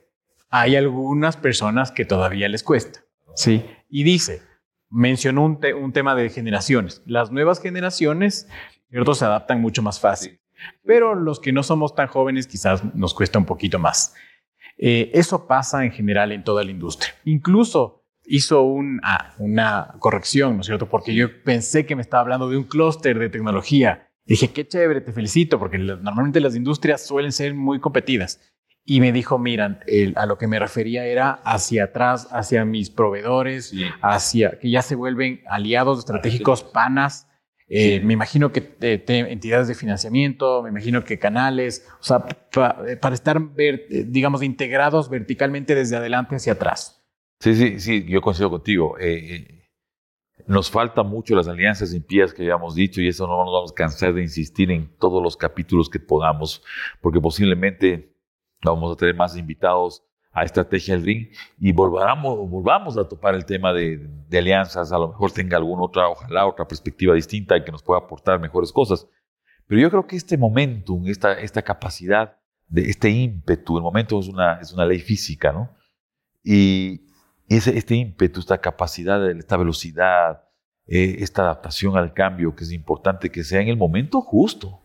hay 0.50 0.76
algunas 0.76 1.38
personas 1.38 1.92
que 1.92 2.04
todavía 2.04 2.46
les 2.50 2.62
cuesta. 2.62 3.00
Sí. 3.34 3.64
Y 3.88 4.02
dice, 4.02 4.42
mencionó 4.90 5.46
un, 5.46 5.58
un 5.80 5.92
tema 5.94 6.14
de 6.14 6.28
generaciones. 6.28 7.02
Las 7.06 7.32
nuevas 7.32 7.58
generaciones, 7.58 8.50
¿cierto? 8.90 9.14
Se 9.14 9.24
adaptan 9.24 9.62
mucho 9.62 9.80
más 9.80 9.98
fácil. 9.98 10.42
Pero 10.84 11.14
los 11.14 11.40
que 11.40 11.54
no 11.54 11.62
somos 11.62 11.94
tan 11.94 12.08
jóvenes 12.08 12.46
quizás 12.46 12.84
nos 12.94 13.14
cuesta 13.14 13.38
un 13.38 13.46
poquito 13.46 13.78
más. 13.78 14.14
Eh, 14.76 15.10
eso 15.14 15.46
pasa 15.46 15.86
en 15.86 15.92
general 15.92 16.32
en 16.32 16.44
toda 16.44 16.64
la 16.64 16.70
industria. 16.70 17.14
Incluso 17.24 17.99
hizo 18.30 18.64
ah, 19.02 19.34
una 19.38 19.94
corrección, 19.98 20.54
¿no 20.54 20.60
es 20.60 20.66
cierto? 20.66 20.88
Porque 20.88 21.14
yo 21.14 21.42
pensé 21.42 21.84
que 21.84 21.96
me 21.96 22.02
estaba 22.02 22.22
hablando 22.22 22.48
de 22.48 22.56
un 22.56 22.64
clúster 22.64 23.18
de 23.18 23.28
tecnología. 23.28 24.08
dije, 24.24 24.52
qué 24.52 24.66
chévere, 24.66 25.00
te 25.00 25.12
felicito, 25.12 25.58
porque 25.58 25.78
normalmente 25.78 26.40
las 26.40 26.54
industrias 26.54 27.04
suelen 27.04 27.32
ser 27.32 27.54
muy 27.54 27.80
competidas. 27.80 28.40
Y 28.84 29.00
me 29.00 29.12
dijo, 29.12 29.38
miran, 29.38 29.80
a 30.14 30.26
lo 30.26 30.38
que 30.38 30.46
me 30.46 30.58
refería 30.58 31.04
era 31.04 31.32
hacia 31.44 31.84
atrás, 31.84 32.28
hacia 32.30 32.64
mis 32.64 32.88
proveedores, 32.90 33.74
hacia 34.00 34.58
que 34.58 34.70
ya 34.70 34.82
se 34.82 34.94
vuelven 34.94 35.42
aliados 35.48 35.98
estratégicos, 35.98 36.62
panas. 36.62 37.26
Eh, 37.68 38.00
me 38.00 38.14
imagino 38.14 38.52
que 38.52 38.76
entidades 38.80 39.68
de 39.68 39.74
financiamiento, 39.74 40.62
me 40.62 40.70
imagino 40.70 41.04
que 41.04 41.18
canales, 41.18 41.86
o 42.00 42.02
sea, 42.02 42.24
para 43.00 43.14
estar, 43.14 43.40
eh, 43.58 44.04
digamos, 44.08 44.42
integrados 44.42 45.08
verticalmente 45.08 45.74
desde 45.74 45.96
adelante 45.96 46.36
hacia 46.36 46.54
atrás. 46.54 46.99
Sí, 47.40 47.54
sí, 47.54 47.80
sí, 47.80 48.04
yo 48.06 48.20
coincido 48.20 48.50
contigo. 48.50 48.98
Eh, 48.98 49.34
eh, 49.34 49.68
nos 50.46 50.70
falta 50.70 51.02
mucho 51.02 51.34
las 51.34 51.48
alianzas 51.48 51.94
impías 51.94 52.34
que 52.34 52.42
habíamos 52.42 52.74
dicho 52.74 53.00
y 53.00 53.08
eso 53.08 53.26
no 53.26 53.44
nos 53.44 53.52
vamos 53.52 53.72
a 53.72 53.74
cansar 53.74 54.12
de 54.12 54.22
insistir 54.22 54.70
en 54.70 54.94
todos 54.98 55.22
los 55.22 55.38
capítulos 55.38 55.88
que 55.88 55.98
podamos, 55.98 56.62
porque 57.00 57.20
posiblemente 57.20 58.14
vamos 58.62 58.92
a 58.92 58.96
tener 58.96 59.14
más 59.14 59.36
invitados 59.38 60.04
a 60.32 60.44
Estrategia 60.44 60.94
del 60.94 61.04
Ring 61.04 61.28
y 61.58 61.72
volvamos, 61.72 62.48
volvamos 62.50 62.98
a 62.98 63.08
topar 63.08 63.34
el 63.34 63.46
tema 63.46 63.72
de, 63.72 64.06
alianzas, 64.32 64.92
a 64.92 64.98
lo 64.98 65.08
mejor 65.08 65.32
tenga 65.32 65.56
alguna 65.56 65.82
otra, 65.82 66.08
ojalá 66.08 66.46
otra 66.46 66.68
perspectiva 66.68 67.14
distinta 67.14 67.56
y 67.56 67.64
que 67.64 67.72
nos 67.72 67.82
pueda 67.82 68.00
aportar 68.00 68.38
mejores 68.38 68.70
cosas. 68.70 69.08
Pero 69.66 69.80
yo 69.80 69.90
creo 69.90 70.06
que 70.06 70.16
este 70.16 70.36
momentum, 70.36 71.06
esta, 71.06 71.40
esta 71.40 71.62
capacidad, 71.62 72.36
de 72.68 72.82
este 72.82 73.08
ímpetu, 73.10 73.78
el 73.78 73.82
momento 73.82 74.20
es 74.20 74.28
una, 74.28 74.60
es 74.60 74.72
una 74.72 74.84
ley 74.84 75.00
física, 75.00 75.52
¿no? 75.52 75.70
Y, 76.44 77.09
ese, 77.50 77.76
este 77.76 77.96
ímpetu, 77.96 78.40
esta 78.40 78.58
capacidad, 78.58 79.28
esta 79.30 79.56
velocidad, 79.56 80.44
eh, 80.86 81.16
esta 81.18 81.42
adaptación 81.42 81.96
al 81.96 82.14
cambio, 82.14 82.54
que 82.54 82.64
es 82.64 82.72
importante 82.72 83.30
que 83.30 83.42
sea 83.42 83.60
en 83.60 83.68
el 83.68 83.76
momento 83.76 84.20
justo. 84.20 84.80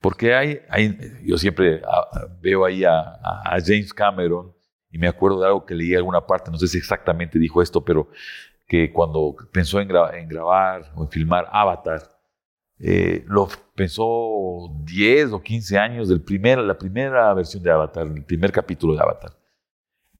Porque 0.00 0.34
hay, 0.34 0.60
hay 0.68 0.96
yo 1.24 1.36
siempre 1.36 1.82
ah, 1.84 2.28
veo 2.40 2.64
ahí 2.64 2.84
a, 2.84 3.18
James 3.64 3.92
Cameron 3.92 4.54
y 4.90 4.98
me 4.98 5.08
acuerdo 5.08 5.40
de 5.40 5.46
algo 5.46 5.66
que 5.66 5.74
leí 5.74 5.92
en 5.92 5.98
alguna 5.98 6.24
parte, 6.24 6.50
no 6.52 6.58
sé 6.58 6.68
si 6.68 6.78
exactamente 6.78 7.38
dijo 7.38 7.60
esto, 7.60 7.84
pero 7.84 8.08
que 8.68 8.92
cuando 8.92 9.34
pensó 9.52 9.80
en, 9.80 9.90
en 9.90 10.28
grabar 10.28 10.92
o 10.94 11.02
en 11.02 11.10
filmar 11.10 11.48
Avatar, 11.50 12.02
eh, 12.78 13.24
lo 13.26 13.48
pensó 13.74 14.70
10 14.84 15.32
o 15.32 15.42
15 15.42 15.78
años 15.78 16.08
del 16.08 16.22
primer, 16.22 16.58
la 16.58 16.78
primera 16.78 17.34
versión 17.34 17.62
de 17.62 17.72
Avatar, 17.72 18.06
el 18.06 18.24
primer 18.24 18.52
capítulo 18.52 18.94
de 18.94 19.00
Avatar 19.00 19.43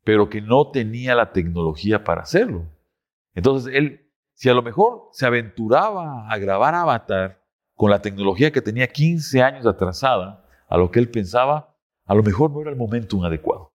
pero 0.05 0.29
que 0.29 0.41
no 0.41 0.71
tenía 0.71 1.15
la 1.15 1.33
tecnología 1.33 2.05
para 2.05 2.23
hacerlo. 2.23 2.67
Entonces 3.35 3.75
él, 3.75 4.11
si 4.35 4.49
a 4.49 4.55
lo 4.55 4.63
mejor 4.63 5.09
se 5.13 5.27
aventuraba 5.27 6.29
a 6.31 6.39
grabar 6.39 6.75
Avatar 6.75 7.43
con 7.75 7.91
la 7.91 8.01
tecnología 8.01 8.53
que 8.53 8.63
tenía 8.63 8.87
15 8.87 9.43
años 9.43 9.67
atrasada 9.67 10.45
a 10.69 10.77
lo 10.77 10.91
que 10.91 11.01
él 11.01 11.11
pensaba, 11.11 11.75
a 12.07 12.15
lo 12.15 12.23
mejor 12.23 12.51
no 12.51 12.61
era 12.61 12.71
el 12.71 12.77
momento 12.77 13.25
adecuado. 13.25 13.73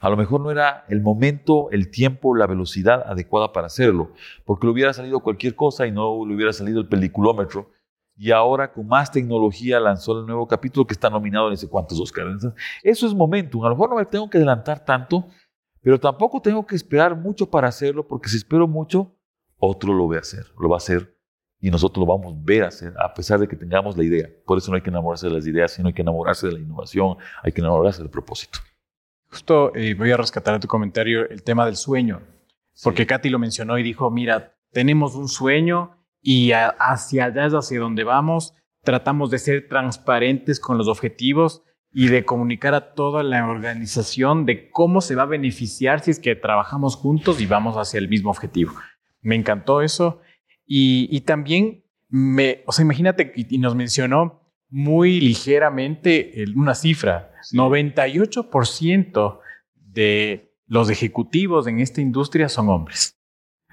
A 0.00 0.08
lo 0.10 0.16
mejor 0.16 0.40
no 0.40 0.52
era 0.52 0.84
el 0.88 1.00
momento, 1.00 1.70
el 1.72 1.90
tiempo, 1.90 2.36
la 2.36 2.46
velocidad 2.46 3.02
adecuada 3.04 3.52
para 3.52 3.66
hacerlo, 3.66 4.12
porque 4.44 4.66
le 4.66 4.72
hubiera 4.72 4.92
salido 4.92 5.18
cualquier 5.20 5.56
cosa 5.56 5.88
y 5.88 5.92
no 5.92 6.24
le 6.24 6.34
hubiera 6.34 6.52
salido 6.52 6.80
el 6.80 6.88
peliculómetro. 6.88 7.72
Y 8.16 8.30
ahora 8.30 8.72
con 8.72 8.86
más 8.86 9.10
tecnología 9.10 9.80
lanzó 9.80 10.20
el 10.20 10.26
nuevo 10.26 10.46
capítulo 10.46 10.86
que 10.86 10.94
está 10.94 11.10
nominado 11.10 11.48
en 11.48 11.54
ese 11.54 11.68
cuantos 11.68 12.00
Oscars. 12.00 12.46
Eso 12.82 13.06
es 13.06 13.14
momentum. 13.14 13.64
A 13.64 13.68
lo 13.68 13.74
mejor 13.74 13.90
no 13.90 13.96
me 13.96 14.06
tengo 14.06 14.30
que 14.30 14.38
adelantar 14.38 14.84
tanto, 14.84 15.28
pero 15.82 15.98
tampoco 15.98 16.40
tengo 16.40 16.66
que 16.66 16.76
esperar 16.76 17.16
mucho 17.16 17.50
para 17.50 17.68
hacerlo, 17.68 18.06
porque 18.06 18.28
si 18.28 18.36
espero 18.36 18.66
mucho, 18.66 19.14
otro 19.56 19.92
lo 19.92 20.08
va 20.08 20.16
a 20.16 20.20
hacer, 20.20 20.46
lo 20.58 20.68
va 20.68 20.76
a 20.76 20.78
hacer 20.78 21.16
y 21.60 21.70
nosotros 21.70 22.06
lo 22.06 22.12
vamos 22.14 22.34
a 22.34 22.38
ver 22.40 22.64
hacer, 22.64 22.94
a 22.98 23.12
pesar 23.12 23.40
de 23.40 23.48
que 23.48 23.56
tengamos 23.56 23.96
la 23.96 24.04
idea. 24.04 24.28
Por 24.46 24.58
eso 24.58 24.70
no 24.70 24.76
hay 24.76 24.82
que 24.82 24.90
enamorarse 24.90 25.26
de 25.26 25.34
las 25.34 25.46
ideas, 25.46 25.72
sino 25.72 25.88
hay 25.88 25.94
que 25.94 26.02
enamorarse 26.02 26.46
de 26.46 26.52
la 26.52 26.60
innovación, 26.60 27.16
hay 27.42 27.52
que 27.52 27.60
enamorarse 27.60 28.00
del 28.00 28.10
propósito. 28.10 28.60
Justo 29.30 29.74
eh, 29.74 29.94
voy 29.94 30.10
a 30.10 30.16
rescatar 30.16 30.54
en 30.54 30.60
tu 30.60 30.68
comentario 30.68 31.28
el 31.28 31.42
tema 31.42 31.66
del 31.66 31.76
sueño, 31.76 32.22
porque 32.82 33.06
Katy 33.06 33.28
lo 33.28 33.38
mencionó 33.38 33.76
y 33.78 33.82
dijo, 33.82 34.10
mira, 34.10 34.56
tenemos 34.72 35.14
un 35.16 35.28
sueño 35.28 35.96
y 36.22 36.52
hacia 36.52 37.26
allá 37.26 37.46
es 37.46 37.52
hacia 37.52 37.80
donde 37.80 38.04
vamos, 38.04 38.54
tratamos 38.82 39.30
de 39.30 39.38
ser 39.38 39.68
transparentes 39.68 40.60
con 40.60 40.78
los 40.78 40.88
objetivos 40.88 41.62
y 42.00 42.06
de 42.06 42.24
comunicar 42.24 42.74
a 42.74 42.94
toda 42.94 43.24
la 43.24 43.44
organización 43.50 44.46
de 44.46 44.70
cómo 44.70 45.00
se 45.00 45.16
va 45.16 45.24
a 45.24 45.26
beneficiar 45.26 45.98
si 45.98 46.12
es 46.12 46.20
que 46.20 46.36
trabajamos 46.36 46.94
juntos 46.94 47.40
y 47.40 47.46
vamos 47.46 47.74
hacia 47.74 47.98
el 47.98 48.08
mismo 48.08 48.30
objetivo. 48.30 48.72
Me 49.20 49.34
encantó 49.34 49.82
eso. 49.82 50.20
Y, 50.64 51.22
también, 51.22 51.82
me, 52.08 52.62
o 52.66 52.72
sea, 52.72 52.84
imagínate, 52.84 53.32
y 53.34 53.58
nos 53.58 53.74
mencionó 53.74 54.48
muy 54.68 55.20
ligeramente 55.20 56.44
una 56.54 56.76
cifra, 56.76 57.32
98% 57.52 59.40
de 59.74 60.54
los 60.68 60.90
ejecutivos 60.90 61.66
en 61.66 61.80
esta 61.80 62.00
industria 62.00 62.48
son 62.48 62.68
hombres. 62.68 63.18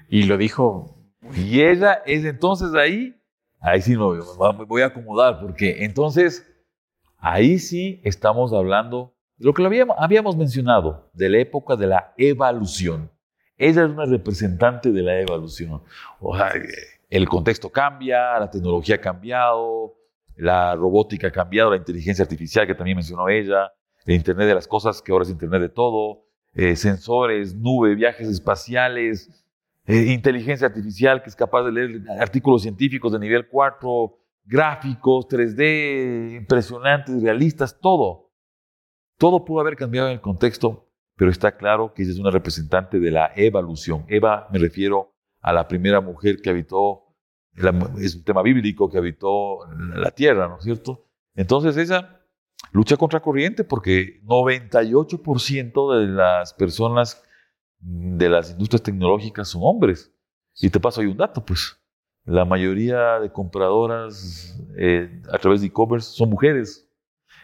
Y 0.08 0.24
lo 0.24 0.36
dijo. 0.36 1.12
Y 1.36 1.60
ella 1.60 2.02
es 2.04 2.24
entonces 2.24 2.74
ahí, 2.74 3.14
ahí 3.60 3.80
sí 3.82 3.92
no, 3.92 4.14
me 4.58 4.64
voy 4.64 4.82
a 4.82 4.86
acomodar, 4.86 5.38
porque 5.40 5.84
entonces 5.84 6.44
Ahí 7.18 7.58
sí 7.58 8.00
estamos 8.04 8.52
hablando 8.52 9.14
de 9.36 9.46
lo 9.46 9.54
que 9.54 9.64
habíamos, 9.98 10.36
mencionado, 10.36 11.10
de 11.12 11.28
la 11.28 11.38
época 11.38 11.76
de 11.76 11.86
la 11.86 12.14
evolución. 12.16 13.10
Ella 13.58 13.84
es 13.84 13.90
una 13.90 14.04
representante 14.04 14.92
de 14.92 15.02
la 15.02 15.20
evolución. 15.20 15.82
O 16.20 16.36
sea, 16.36 16.52
el 17.08 17.28
contexto 17.28 17.70
cambia, 17.70 18.38
la 18.38 18.50
tecnología 18.50 18.96
ha 18.96 19.00
cambiado, 19.00 19.94
la 20.36 20.74
robótica 20.74 21.28
ha 21.28 21.32
cambiado, 21.32 21.70
la 21.70 21.76
inteligencia 21.76 22.22
artificial 22.22 22.66
que 22.66 22.74
también 22.74 22.96
mencionó 22.96 23.28
ella, 23.28 23.72
el 24.04 24.14
Internet 24.14 24.48
de 24.48 24.54
las 24.54 24.68
cosas 24.68 25.02
que 25.02 25.12
ahora 25.12 25.24
es 25.24 25.30
Internet 25.30 25.62
de 25.62 25.68
todo, 25.68 26.24
eh, 26.54 26.76
sensores, 26.76 27.54
nube, 27.54 27.94
viajes 27.94 28.28
espaciales, 28.28 29.30
eh, 29.86 30.12
inteligencia 30.12 30.66
artificial 30.66 31.22
que 31.22 31.28
es 31.28 31.36
capaz 31.36 31.64
de 31.64 31.72
leer 31.72 32.02
artículos 32.20 32.62
científicos 32.62 33.12
de 33.12 33.18
nivel 33.18 33.46
4, 33.46 34.18
gráficos, 34.46 35.26
3D, 35.28 36.36
impresionantes, 36.36 37.22
realistas, 37.22 37.78
todo. 37.80 38.32
Todo 39.18 39.44
pudo 39.44 39.60
haber 39.60 39.76
cambiado 39.76 40.08
en 40.08 40.14
el 40.14 40.20
contexto, 40.20 40.88
pero 41.16 41.30
está 41.30 41.56
claro 41.56 41.92
que 41.92 42.02
ella 42.02 42.12
es 42.12 42.18
una 42.18 42.30
representante 42.30 43.00
de 43.00 43.10
la 43.10 43.32
evolución. 43.34 44.04
Eva 44.08 44.48
me 44.52 44.58
refiero 44.58 45.14
a 45.40 45.52
la 45.52 45.66
primera 45.68 46.00
mujer 46.00 46.36
que 46.42 46.50
habitó, 46.50 47.14
es 47.98 48.14
un 48.14 48.24
tema 48.24 48.42
bíblico, 48.42 48.90
que 48.90 48.98
habitó 48.98 49.60
la 49.94 50.10
tierra, 50.10 50.48
¿no 50.48 50.58
es 50.58 50.64
cierto? 50.64 51.06
Entonces 51.34 51.76
ella 51.76 52.20
lucha 52.72 52.96
contra 52.96 53.20
corriente 53.20 53.64
porque 53.64 54.20
98% 54.24 55.98
de 55.98 56.06
las 56.08 56.52
personas 56.54 57.22
de 57.78 58.28
las 58.28 58.50
industrias 58.50 58.82
tecnológicas 58.82 59.48
son 59.48 59.62
hombres. 59.64 60.12
Y 60.58 60.70
te 60.70 60.80
paso 60.80 61.00
ahí 61.00 61.06
un 61.06 61.16
dato, 61.16 61.44
pues. 61.44 61.78
La 62.26 62.44
mayoría 62.44 63.20
de 63.20 63.30
compradoras 63.30 64.60
eh, 64.76 65.22
a 65.32 65.38
través 65.38 65.60
de 65.60 65.68
e-commerce 65.68 66.10
son 66.10 66.28
mujeres. 66.28 66.86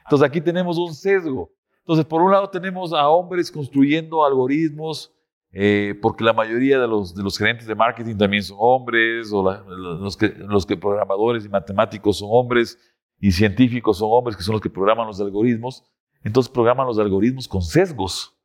Entonces 0.05 0.29
aquí 0.29 0.41
tenemos 0.41 0.77
un 0.77 0.93
sesgo. 0.93 1.53
Entonces, 1.79 2.05
por 2.05 2.21
un 2.21 2.33
lado 2.33 2.51
tenemos 2.51 2.93
a 2.93 3.09
hombres 3.09 3.51
construyendo 3.51 4.25
algoritmos, 4.25 5.15
eh, 5.53 5.95
porque 6.03 6.25
la 6.25 6.33
mayoría 6.33 6.81
de 6.81 6.89
los, 6.89 7.15
de 7.15 7.23
los 7.23 7.39
gerentes 7.39 7.67
de 7.67 7.77
marketing 7.77 8.17
también 8.17 8.43
son 8.43 8.57
hombres, 8.59 9.33
o 9.33 9.43
los, 9.43 10.17
que, 10.17 10.29
los 10.31 10.67
que 10.67 10.77
programadores 10.77 11.45
y 11.45 11.49
matemáticos 11.49 12.19
son 12.19 12.29
hombres, 12.33 12.77
y 13.21 13.31
científicos 13.31 13.99
son 13.99 14.09
hombres 14.11 14.37
que 14.37 14.43
son 14.43 14.55
los 14.55 14.61
que 14.61 14.71
programan 14.71 15.07
los 15.07 15.21
algoritmos. 15.21 15.85
Entonces 16.25 16.51
programan 16.51 16.89
los 16.89 16.99
algoritmos 16.99 17.47
con 17.47 17.63
sesgos, 17.63 18.37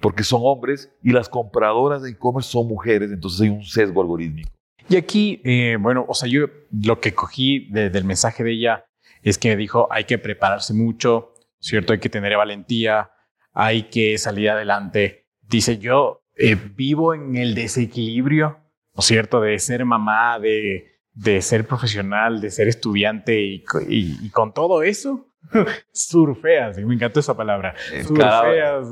porque 0.00 0.24
son 0.24 0.40
hombres 0.44 0.92
y 1.00 1.12
las 1.12 1.28
compradoras 1.28 2.02
de 2.02 2.10
e-commerce 2.10 2.50
son 2.50 2.66
mujeres, 2.66 3.12
entonces 3.12 3.40
hay 3.40 3.50
un 3.50 3.62
sesgo 3.62 4.00
algorítmico. 4.00 4.55
Y 4.88 4.96
aquí, 4.96 5.40
eh, 5.44 5.76
bueno, 5.80 6.04
o 6.08 6.14
sea, 6.14 6.28
yo 6.28 6.46
lo 6.70 7.00
que 7.00 7.14
cogí 7.14 7.68
del 7.70 8.04
mensaje 8.04 8.44
de 8.44 8.52
ella 8.52 8.86
es 9.22 9.38
que 9.38 9.48
me 9.48 9.56
dijo, 9.56 9.88
hay 9.90 10.04
que 10.04 10.18
prepararse 10.18 10.72
mucho, 10.74 11.34
¿cierto? 11.58 11.92
Hay 11.92 11.98
que 11.98 12.08
tener 12.08 12.36
valentía, 12.36 13.10
hay 13.52 13.84
que 13.84 14.16
salir 14.18 14.50
adelante. 14.50 15.26
Dice, 15.40 15.78
yo 15.78 16.22
eh, 16.36 16.54
vivo 16.54 17.14
en 17.14 17.36
el 17.36 17.54
desequilibrio, 17.54 18.60
¿no 18.94 19.00
es 19.00 19.06
cierto? 19.06 19.40
De 19.40 19.58
ser 19.58 19.84
mamá, 19.84 20.38
de, 20.38 21.00
de 21.12 21.42
ser 21.42 21.66
profesional, 21.66 22.40
de 22.40 22.50
ser 22.50 22.68
estudiante 22.68 23.40
y, 23.40 23.64
y, 23.88 24.30
con 24.30 24.54
todo 24.54 24.84
eso, 24.84 25.32
surfeas. 25.92 26.78
Me 26.78 26.94
encantó 26.94 27.18
esa 27.18 27.36
palabra. 27.36 27.74
Surfeas. 28.06 28.88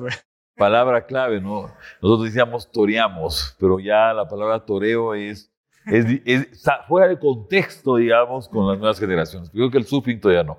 Palabra 0.57 1.07
clave, 1.07 1.41
¿no? 1.41 1.73
Nosotros 2.01 2.25
decíamos 2.25 2.71
toreamos, 2.71 3.57
pero 3.61 3.79
ya 3.79 4.13
la 4.13 4.27
palabra 4.27 4.65
toreo 4.65 5.15
es 5.15 5.54
es, 5.87 6.63
fuera 6.89 7.09
de 7.09 7.19
contexto, 7.19 7.97
digamos, 7.97 8.49
con 8.49 8.69
las 8.69 8.79
nuevas 8.79 8.99
generaciones. 8.99 9.51
Yo 9.53 9.59
creo 9.59 9.71
que 9.71 9.79
el 9.79 9.85
surfing 9.85 10.21
todavía 10.21 10.45
no. 10.45 10.59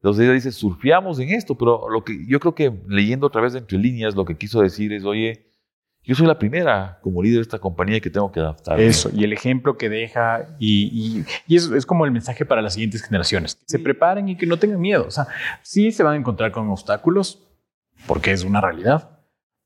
Entonces 0.00 0.24
ella 0.24 0.34
dice, 0.34 0.52
surfeamos 0.52 1.18
en 1.18 1.30
esto, 1.30 1.56
pero 1.56 1.88
lo 1.88 2.04
que 2.04 2.26
yo 2.26 2.38
creo 2.38 2.54
que 2.54 2.72
leyendo 2.88 3.26
otra 3.26 3.40
vez 3.40 3.54
entre 3.54 3.78
líneas, 3.78 4.14
lo 4.14 4.24
que 4.24 4.36
quiso 4.36 4.60
decir 4.60 4.92
es, 4.92 5.04
oye, 5.04 5.46
yo 6.06 6.14
soy 6.14 6.28
la 6.28 6.38
primera 6.38 7.00
como 7.02 7.20
líder 7.20 7.38
de 7.38 7.42
esta 7.42 7.58
compañía 7.58 7.98
que 7.98 8.10
tengo 8.10 8.30
que 8.30 8.38
adaptar. 8.38 8.78
Eso, 8.78 9.10
y 9.12 9.24
el 9.24 9.32
ejemplo 9.32 9.76
que 9.76 9.88
deja, 9.88 10.56
y, 10.60 11.24
y, 11.48 11.56
eso 11.56 11.74
es 11.74 11.84
como 11.84 12.04
el 12.04 12.12
mensaje 12.12 12.44
para 12.44 12.62
las 12.62 12.74
siguientes 12.74 13.02
generaciones, 13.02 13.56
que 13.56 13.64
se 13.66 13.80
preparen 13.80 14.28
y 14.28 14.36
que 14.36 14.46
no 14.46 14.56
tengan 14.56 14.80
miedo. 14.80 15.04
O 15.06 15.10
sea, 15.10 15.26
sí 15.62 15.90
se 15.90 16.04
van 16.04 16.14
a 16.14 16.16
encontrar 16.16 16.52
con 16.52 16.68
obstáculos, 16.70 17.42
porque 18.06 18.30
es 18.30 18.44
una 18.44 18.60
realidad, 18.60 19.18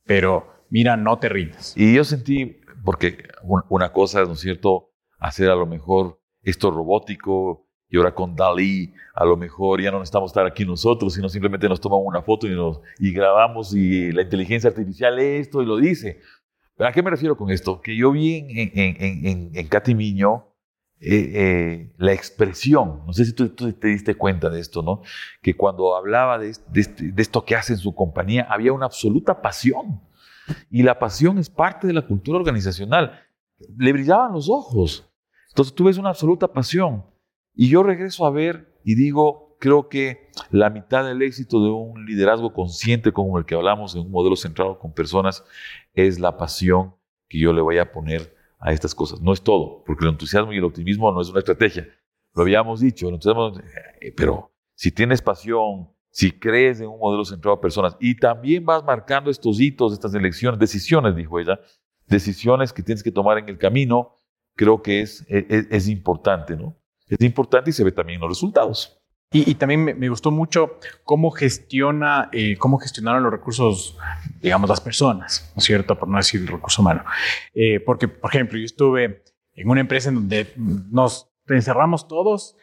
pero 0.06 0.64
mira, 0.70 0.96
no 0.96 1.18
te 1.18 1.28
rindas. 1.28 1.74
Y 1.76 1.94
yo 1.94 2.04
sentí 2.04 2.59
porque 2.84 3.28
una 3.68 3.92
cosa 3.92 4.22
es, 4.22 4.28
¿no 4.28 4.34
es 4.34 4.40
cierto?, 4.40 4.90
hacer 5.18 5.50
a 5.50 5.54
lo 5.54 5.66
mejor 5.66 6.20
esto 6.42 6.70
robótico 6.70 7.66
y 7.88 7.96
ahora 7.96 8.14
con 8.14 8.36
Dalí, 8.36 8.94
a 9.14 9.24
lo 9.24 9.36
mejor 9.36 9.82
ya 9.82 9.90
no 9.90 9.98
necesitamos 9.98 10.30
estar 10.30 10.46
aquí 10.46 10.64
nosotros, 10.64 11.14
sino 11.14 11.28
simplemente 11.28 11.68
nos 11.68 11.80
tomamos 11.80 12.06
una 12.06 12.22
foto 12.22 12.46
y, 12.46 12.54
nos, 12.54 12.80
y 12.98 13.12
grabamos 13.12 13.74
y 13.74 14.12
la 14.12 14.22
inteligencia 14.22 14.70
artificial 14.70 15.18
esto 15.18 15.60
y 15.60 15.66
lo 15.66 15.76
dice. 15.76 16.20
¿A 16.78 16.92
qué 16.92 17.02
me 17.02 17.10
refiero 17.10 17.36
con 17.36 17.50
esto? 17.50 17.80
Que 17.80 17.96
yo 17.96 18.12
vi 18.12 18.36
en, 18.36 18.70
en, 18.74 19.26
en, 19.26 19.50
en 19.54 19.68
Katy 19.68 19.94
Miño 19.94 20.46
eh, 21.02 21.32
eh, 21.34 21.92
la 21.96 22.12
expresión, 22.12 23.02
no 23.06 23.12
sé 23.14 23.24
si 23.24 23.32
tú, 23.32 23.48
te 23.48 23.88
diste 23.88 24.14
cuenta 24.14 24.50
de 24.50 24.60
esto, 24.60 24.82
¿no? 24.82 25.00
Que 25.40 25.56
cuando 25.56 25.96
hablaba 25.96 26.38
de, 26.38 26.54
de, 26.68 26.84
de 27.12 27.22
esto 27.22 27.42
que 27.44 27.56
hace 27.56 27.72
en 27.72 27.78
su 27.78 27.94
compañía, 27.94 28.46
había 28.50 28.72
una 28.72 28.84
absoluta 28.84 29.40
pasión. 29.40 30.02
Y 30.70 30.82
la 30.82 30.98
pasión 30.98 31.38
es 31.38 31.48
parte 31.50 31.86
de 31.86 31.92
la 31.92 32.06
cultura 32.06 32.38
organizacional. 32.38 33.20
Le 33.76 33.92
brillaban 33.92 34.32
los 34.32 34.48
ojos. 34.48 35.10
Entonces 35.48 35.74
tú 35.74 35.84
ves 35.84 35.98
una 35.98 36.10
absoluta 36.10 36.48
pasión. 36.48 37.04
Y 37.54 37.68
yo 37.68 37.82
regreso 37.82 38.24
a 38.24 38.30
ver 38.30 38.80
y 38.84 38.94
digo, 38.94 39.56
creo 39.58 39.88
que 39.88 40.30
la 40.50 40.70
mitad 40.70 41.04
del 41.04 41.22
éxito 41.22 41.62
de 41.62 41.70
un 41.70 42.06
liderazgo 42.06 42.52
consciente 42.52 43.12
como 43.12 43.38
el 43.38 43.44
que 43.44 43.54
hablamos, 43.54 43.94
de 43.94 44.00
un 44.00 44.10
modelo 44.10 44.36
centrado 44.36 44.78
con 44.78 44.92
personas, 44.92 45.44
es 45.92 46.18
la 46.18 46.36
pasión 46.36 46.94
que 47.28 47.38
yo 47.38 47.52
le 47.52 47.60
voy 47.60 47.78
a 47.78 47.92
poner 47.92 48.34
a 48.58 48.72
estas 48.72 48.94
cosas. 48.94 49.20
No 49.20 49.32
es 49.32 49.42
todo, 49.42 49.82
porque 49.84 50.04
el 50.04 50.10
entusiasmo 50.12 50.52
y 50.52 50.58
el 50.58 50.64
optimismo 50.64 51.10
no 51.12 51.20
es 51.20 51.28
una 51.28 51.40
estrategia. 51.40 51.88
Lo 52.34 52.42
habíamos 52.42 52.80
dicho, 52.80 53.08
eh, 53.08 54.14
pero 54.16 54.52
si 54.74 54.92
tienes 54.92 55.20
pasión, 55.20 55.90
si 56.10 56.32
crees 56.32 56.80
en 56.80 56.88
un 56.88 56.98
modelo 56.98 57.24
centrado 57.24 57.56
a 57.56 57.60
personas 57.60 57.96
y 58.00 58.16
también 58.16 58.64
vas 58.64 58.84
marcando 58.84 59.30
estos 59.30 59.60
hitos, 59.60 59.92
estas 59.92 60.14
elecciones, 60.14 60.58
decisiones, 60.58 61.14
dijo 61.14 61.38
ella, 61.38 61.60
decisiones 62.06 62.72
que 62.72 62.82
tienes 62.82 63.02
que 63.02 63.12
tomar 63.12 63.38
en 63.38 63.48
el 63.48 63.58
camino, 63.58 64.16
creo 64.56 64.82
que 64.82 65.00
es, 65.00 65.24
es, 65.28 65.66
es 65.70 65.88
importante, 65.88 66.56
¿no? 66.56 66.76
Es 67.08 67.20
importante 67.20 67.70
y 67.70 67.72
se 67.72 67.84
ve 67.84 67.92
también 67.92 68.16
en 68.16 68.20
los 68.22 68.30
resultados. 68.30 69.00
Y, 69.32 69.54
también 69.54 69.84
me, 69.84 70.08
gustó 70.08 70.32
mucho 70.32 70.80
cómo 71.04 71.30
gestiona, 71.30 72.28
eh, 72.32 72.56
cómo 72.58 72.78
gestionaron 72.78 73.22
los 73.22 73.30
recursos, 73.30 73.96
digamos, 74.42 74.68
las 74.68 74.80
personas, 74.80 75.52
¿no 75.54 75.60
es 75.60 75.64
cierto? 75.64 75.96
Por 75.96 76.08
no 76.08 76.16
decir 76.16 76.40
el 76.40 76.48
recurso 76.48 76.82
humano. 76.82 77.04
Eh, 77.54 77.78
porque, 77.78 78.08
por 78.08 78.34
ejemplo, 78.34 78.58
yo 78.58 78.64
estuve 78.64 79.22
en 79.54 79.68
una 79.70 79.82
empresa 79.82 80.08
en 80.08 80.16
donde 80.16 80.52
nos 80.56 81.30
encerramos 81.46 82.08
todos 82.08 82.56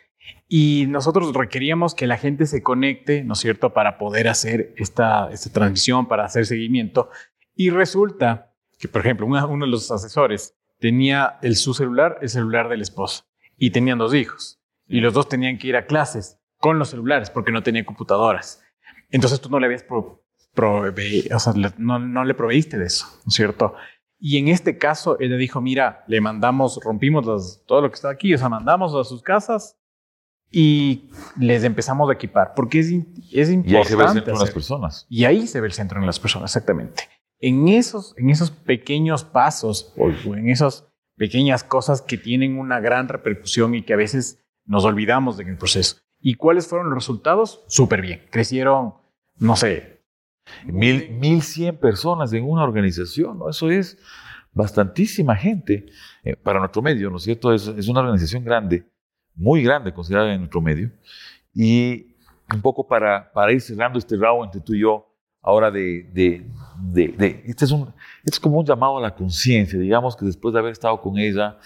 y 0.48 0.86
nosotros 0.88 1.34
requeríamos 1.34 1.94
que 1.94 2.08
la 2.08 2.18
gente 2.18 2.46
se 2.46 2.64
conecte, 2.64 3.24
¿no 3.24 3.34
es 3.34 3.40
cierto?, 3.40 3.74
para 3.74 3.98
poder 3.98 4.28
hacer 4.28 4.74
esta, 4.78 5.30
esta 5.32 5.52
transmisión, 5.52 6.08
para 6.08 6.26
hacer 6.26 6.46
seguimiento. 6.46 7.10
Y 7.54 7.70
resulta 7.70 8.54
que, 8.80 8.88
por 8.88 9.02
ejemplo, 9.02 9.26
uno 9.26 9.66
de 9.66 9.72
los 9.72 9.92
asesores 9.92 10.56
tenía 10.80 11.38
el, 11.42 11.56
su 11.56 11.74
celular, 11.74 12.18
el 12.22 12.30
celular 12.30 12.70
del 12.70 12.82
esposo, 12.82 13.26
y 13.58 13.72
tenían 13.72 13.98
dos 13.98 14.14
hijos. 14.14 14.62
Y 14.88 15.02
los 15.02 15.14
dos 15.14 15.28
tenían 15.28 15.58
que 15.58 15.68
ir 15.68 15.76
a 15.76 15.86
clases 15.86 16.40
con 16.60 16.80
los 16.80 16.90
celulares 16.90 17.30
porque 17.30 17.52
no 17.52 17.64
tenían 17.64 17.86
computadoras. 17.86 18.64
Entonces 19.10 19.42
tú 19.42 19.50
no 19.50 19.60
le 19.60 19.66
habías 19.66 19.84
pro, 19.84 20.24
o 20.56 21.40
sea, 21.40 21.54
no, 21.78 22.00
no 22.00 22.24
le 22.24 22.34
proveíste 22.34 22.78
de 22.78 22.86
eso, 22.86 23.06
¿no 23.26 23.30
es 23.30 23.34
cierto? 23.34 23.76
Y 24.20 24.38
en 24.38 24.48
este 24.48 24.78
caso, 24.78 25.18
ella 25.20 25.36
dijo, 25.36 25.62
mira, 25.62 26.04
le 26.08 26.22
mandamos, 26.22 26.80
rompimos 26.84 27.64
todo 27.66 27.82
lo 27.82 27.90
que 27.90 27.96
está 27.96 28.10
aquí, 28.10 28.34
o 28.34 28.38
sea, 28.38 28.50
mandamos 28.50 28.96
a 28.96 29.04
sus 29.04 29.22
casas 29.22 29.78
y 30.52 31.10
les 31.38 31.64
empezamos 31.64 32.10
a 32.10 32.14
equipar, 32.14 32.54
porque 32.56 32.80
es, 32.80 32.94
es 33.32 33.50
importante. 33.50 33.72
Y 33.72 33.76
ahí 33.76 33.86
se 33.86 33.96
ve 33.96 34.04
el 34.04 34.14
centro 34.14 34.34
en 34.34 34.40
las 34.40 34.52
personas. 34.52 35.06
Y 35.10 35.26
ahí 35.26 35.48
se 35.48 35.62
ve 35.62 35.68
el 35.68 35.74
centro 35.74 36.00
en 36.00 36.06
las 36.06 36.20
personas, 36.20 36.52
exactamente. 36.52 37.04
En 37.40 37.68
esos, 37.68 38.16
en 38.18 38.30
esos 38.30 38.52
pequeños 38.52 39.24
pasos 39.24 39.94
o, 39.98 40.10
en 40.36 40.50
esas 40.50 40.88
pequeñas 41.16 41.64
cosas 41.64 42.02
que 42.02 42.18
tienen 42.18 42.58
una 42.58 42.80
gran 42.80 43.08
repercusión 43.08 43.76
y 43.76 43.84
que 43.84 43.94
a 43.94 43.98
veces 43.98 44.44
nos 44.66 44.86
olvidamos 44.86 45.38
de 45.38 45.44
el 45.44 45.58
proceso. 45.58 45.98
¿Y 46.20 46.36
cuáles 46.36 46.68
fueron 46.68 46.90
los 46.90 46.96
resultados? 46.96 47.64
Súper 47.68 48.02
bien. 48.02 48.24
Crecieron, 48.32 48.96
no 49.38 49.56
sé. 49.56 50.02
Mil, 50.66 51.12
mil 51.12 51.42
cien 51.42 51.78
personas 51.78 52.32
en 52.34 52.46
una 52.46 52.64
organización, 52.64 53.38
¿no? 53.38 53.50
Eso 53.50 53.70
es 53.70 53.98
bastantísima 54.54 55.36
gente 55.36 55.88
eh, 56.24 56.36
para 56.36 56.60
nuestro 56.60 56.82
medio, 56.82 57.10
¿no 57.10 57.18
es 57.18 57.24
cierto? 57.24 57.54
Es, 57.54 57.68
es 57.68 57.88
una 57.88 58.00
organización 58.00 58.44
grande 58.44 58.86
muy 59.38 59.64
grande 59.64 59.94
considerada 59.94 60.34
en 60.34 60.40
nuestro 60.40 60.62
medio. 60.62 60.92
Y 61.54 62.16
un 62.54 62.62
poco 62.62 62.88
para, 62.88 63.32
para 63.32 63.52
ir 63.52 63.62
cerrando 63.62 64.00
este 64.00 64.16
round 64.18 64.46
entre 64.46 64.62
tú 64.62 64.74
y 64.74 64.82
yo, 64.82 65.08
ahora 65.42 65.72
de, 65.72 66.10
de, 66.12 66.46
de, 66.78 67.44
este, 67.46 67.66
es 67.66 67.72
un, 67.72 67.94
este 68.24 68.36
es 68.36 68.40
como 68.40 68.60
un 68.60 68.66
llamado 68.66 68.98
a 68.98 69.02
la 69.02 69.16
conciencia, 69.16 69.80
digamos 69.80 70.16
que 70.16 70.26
después 70.26 70.54
de 70.54 70.60
haber 70.60 70.72
estado 70.74 71.00
con 71.00 71.18
ella 71.18 71.58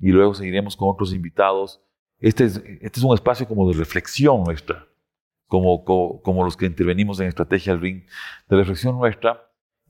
y 0.00 0.10
luego 0.10 0.34
seguiremos 0.34 0.76
con 0.76 0.88
otros 0.90 1.12
invitados, 1.12 1.80
este 2.18 2.44
es, 2.44 2.56
este 2.80 2.98
es 2.98 3.04
un 3.04 3.14
espacio 3.14 3.46
como 3.46 3.68
de 3.68 3.78
reflexión 3.78 4.42
nuestra, 4.42 4.86
como, 5.46 5.84
como, 5.84 6.20
como 6.20 6.44
los 6.44 6.56
que 6.56 6.66
intervenimos 6.66 7.20
en 7.20 7.28
Estrategia 7.28 7.72
del 7.72 7.82
Ring, 7.82 8.02
de 8.48 8.56
reflexión 8.56 8.98
nuestra 8.98 9.40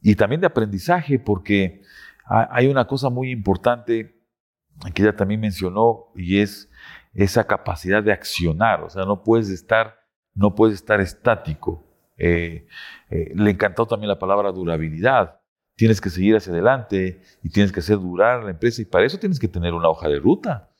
y 0.03 0.15
también 0.15 0.41
de 0.41 0.47
aprendizaje, 0.47 1.19
porque 1.19 1.81
hay 2.27 2.67
una 2.67 2.87
cosa 2.87 3.09
muy 3.09 3.31
importante 3.31 4.15
que 4.95 5.03
ella 5.03 5.17
también 5.17 5.41
mencionó 5.41 6.13
y 6.15 6.41
es 6.41 6.71
esa 7.19 7.45
capacidad 7.49 8.01
de 8.01 8.13
accionar, 8.13 8.81
o 8.85 8.91
sea, 8.91 9.05
no 9.05 9.25
puedes 9.25 9.51
estar, 9.51 9.99
no 10.35 10.55
puedes 10.55 10.77
estar 10.77 11.01
estático. 11.01 11.85
Eh, 12.17 12.69
eh, 13.11 13.33
le 13.35 13.51
encantó 13.51 13.87
también 13.87 14.09
la 14.09 14.21
palabra 14.21 14.53
durabilidad. 14.53 15.41
Tienes 15.75 16.01
que 16.01 16.11
seguir 16.11 16.37
hacia 16.37 16.53
adelante 16.53 17.21
y 17.43 17.51
tienes 17.51 17.73
que 17.73 17.81
hacer 17.81 17.99
durar 17.99 18.45
la 18.45 18.51
empresa 18.51 18.83
y 18.83 18.85
para 18.85 19.05
eso 19.05 19.19
tienes 19.19 19.41
que 19.41 19.49
tener 19.49 19.75
una 19.75 19.89
hoja 19.89 20.09
de 20.09 20.21
ruta. 20.21 20.71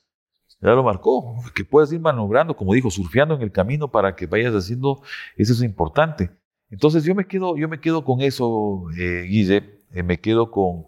Ya 0.61 0.71
lo 0.71 0.85
marcó, 0.85 1.43
que 1.57 1.65
puedas 1.65 1.93
ir 1.93 2.01
manobrando, 2.01 2.55
como 2.57 2.73
dijo, 2.73 2.89
surfeando 2.89 3.35
en 3.35 3.43
el 3.43 3.51
camino 3.51 3.91
para 3.91 4.15
que 4.15 4.27
vayas 4.27 4.55
haciendo, 4.55 5.03
eso 5.37 5.53
es 5.53 5.63
importante. 5.63 6.31
Entonces 6.71 7.03
yo 7.03 7.17
me 7.17 7.27
quedo, 7.27 7.57
yo 7.57 7.69
me 7.69 7.81
quedo 7.81 8.05
con 8.05 8.21
eso, 8.21 8.85
eh, 8.97 9.23
Guille, 9.23 9.81
me 9.91 10.21
quedo 10.21 10.53
con, 10.53 10.87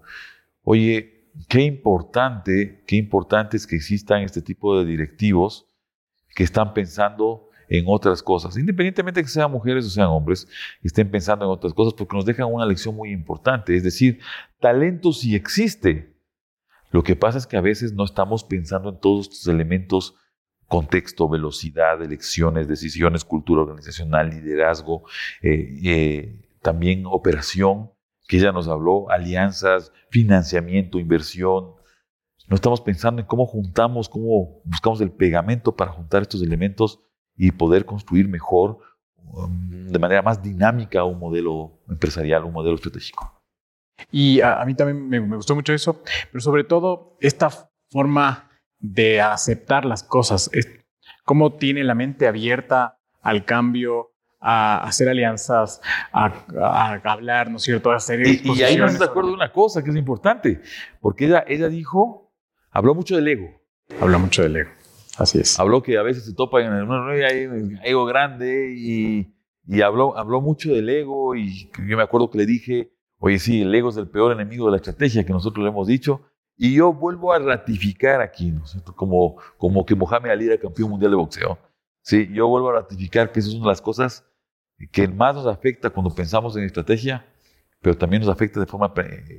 oye, 0.63 1.20
qué 1.49 1.63
importante, 1.63 2.83
qué 2.87 2.97
importante 2.97 3.57
es 3.57 3.67
que 3.67 3.77
existan 3.77 4.23
este 4.23 4.43
tipo 4.43 4.79
de 4.79 4.85
directivos 4.85 5.67
que 6.35 6.45
están 6.45 6.75
pensando 6.75 7.49
en 7.69 7.85
otras 7.87 8.23
cosas, 8.23 8.57
independientemente 8.57 9.21
de 9.21 9.25
que 9.25 9.31
sean 9.31 9.51
mujeres 9.51 9.87
o 9.87 9.91
sean 9.91 10.09
hombres, 10.09 10.49
estén 10.83 11.09
pensando 11.09 11.45
en 11.45 11.53
otras 11.53 11.73
cosas, 11.73 11.95
porque 11.95 12.17
nos 12.17 12.27
dejan 12.27 12.53
una 12.53 12.67
lección 12.67 12.97
muy 12.97 13.13
importante. 13.13 13.77
Es 13.77 13.85
decir, 13.85 14.21
talento 14.59 15.13
sí 15.13 15.37
existe. 15.37 16.17
Lo 16.91 17.05
que 17.05 17.15
pasa 17.15 17.39
es 17.39 17.47
que 17.47 17.57
a 17.57 17.61
veces 17.61 17.93
no 17.93 18.05
estamos 18.05 18.43
pensando 18.43 18.91
en 18.91 18.99
todos 18.99 19.29
estos 19.29 19.47
elementos, 19.47 20.17
contexto, 20.67 21.29
velocidad, 21.29 22.03
elecciones, 22.03 22.67
decisiones, 22.67 23.25
cultura 23.25 23.63
organizacional, 23.63 24.31
liderazgo, 24.31 25.05
eh, 25.41 25.79
eh, 25.85 26.49
también 26.63 27.05
operación, 27.07 27.91
que 28.31 28.37
ella 28.37 28.53
nos 28.53 28.69
habló, 28.69 29.11
alianzas, 29.11 29.93
financiamiento, 30.09 31.01
inversión. 31.01 31.75
No 32.47 32.55
estamos 32.55 32.81
pensando 32.81 33.21
en 33.21 33.27
cómo 33.27 33.45
juntamos, 33.45 34.09
cómo 34.09 34.63
buscamos 34.65 35.01
el 35.01 35.11
pegamento 35.11 35.75
para 35.75 35.91
juntar 35.91 36.23
estos 36.23 36.41
elementos 36.41 37.01
y 37.37 37.51
poder 37.51 37.85
construir 37.85 38.29
mejor, 38.29 38.79
um, 39.17 39.89
de 39.89 39.99
manera 39.99 40.23
más 40.23 40.41
dinámica, 40.41 41.03
un 41.03 41.19
modelo 41.19 41.81
empresarial, 41.89 42.45
un 42.45 42.53
modelo 42.53 42.77
estratégico. 42.77 43.43
Y 44.13 44.41
a, 44.43 44.65
mí 44.65 44.75
también 44.75 45.09
me, 45.09 45.19
gustó 45.35 45.57
mucho 45.57 45.73
eso, 45.73 46.01
pero 46.31 46.41
sobre 46.41 46.63
todo 46.63 47.17
esta 47.21 47.51
forma 47.91 48.49
de 48.79 49.21
aceptar 49.21 49.85
las 49.85 50.05
cosas, 50.05 50.49
cómo 51.25 51.55
tiene 51.55 51.83
la 51.83 51.97
mente 51.97 52.29
abierta 52.29 53.01
al 53.23 53.45
cambio, 53.45 54.10
a 54.41 54.85
hacer 54.85 55.09
alianzas, 55.09 55.81
a, 56.13 57.01
hablar, 57.05 57.51
¿no 57.51 57.59
es 57.59 57.63
cierto? 57.63 57.91
A 57.91 57.97
hacer 57.97 58.27
y, 58.27 58.41
y 58.43 58.63
ahí 58.63 58.77
nos 58.77 58.99
de 58.99 59.05
acuerdo 59.05 59.29
de 59.29 59.35
una 59.35 59.53
cosa 59.53 59.85
que 59.85 59.91
es 59.91 59.97
importante, 59.97 60.63
porque 61.01 61.27
ella, 61.27 61.45
ella 61.47 61.69
dijo, 61.69 62.33
habló 62.71 62.95
mucho 62.95 63.17
del 63.17 63.29
ego. 63.29 63.61
Habló 64.01 64.19
mucho 64.19 64.43
del 64.43 64.57
ego. 64.57 64.71
Así 65.19 65.39
es. 65.39 65.59
Habló 65.61 65.83
que 65.83 65.99
a 65.99 66.03
veces 66.03 66.25
se 66.25 66.35
topa 66.35 66.63
en 66.63 66.73
un 66.73 67.79
ego 67.85 68.07
grande 68.07 68.75
y, 68.75 69.35
y 69.67 69.83
habló, 69.83 70.17
habló 70.17 70.41
mucho 70.41 70.73
del 70.73 70.89
ego 70.89 71.35
y 71.37 71.71
yo 71.87 71.97
me 71.97 72.03
acuerdo 72.03 72.31
que 72.31 72.39
le 72.39 72.47
dije, 72.47 72.93
oye, 73.19 73.39
sí, 73.39 73.63
el 73.63 73.75
ego 73.75 73.91
es 73.91 73.97
el 73.99 74.09
peor 74.09 74.33
enemigo 74.33 74.67
de 74.67 74.73
la 74.73 74.77
estrategia 74.79 75.25
que 75.27 75.33
nosotros 75.33 75.63
le 75.63 75.71
hemos 75.71 75.87
dicho. 75.87 76.23
Y 76.57 76.75
yo 76.75 76.93
vuelvo 76.93 77.33
a 77.33 77.39
ratificar 77.39 78.21
aquí, 78.21 78.51
¿no 78.51 78.65
es 78.65 78.71
cierto? 78.71 78.95
Como, 78.95 79.37
como 79.57 79.85
que 79.85 79.95
Mohamed 79.95 80.31
Ali 80.31 80.47
era 80.47 80.59
campeón 80.59 80.91
mundial 80.91 81.11
de 81.11 81.17
boxeo. 81.17 81.59
Sí, 82.03 82.29
yo 82.33 82.49
vuelvo 82.49 82.71
a 82.71 82.75
ratificar 82.75 83.33
que 83.33 83.41
esa 83.41 83.49
es 83.49 83.55
una 83.55 83.65
de 83.65 83.71
las 83.71 83.83
cosas 83.83 84.30
que 84.89 85.09
más 85.09 85.35
nos 85.35 85.47
afecta 85.47 85.91
cuando 85.91 86.15
pensamos 86.15 86.57
en 86.57 86.65
estrategia, 86.65 87.27
pero 87.81 87.97
también 87.97 88.23
nos 88.23 88.31
afecta 88.31 88.61
de 88.61 88.67
forma 88.67 88.93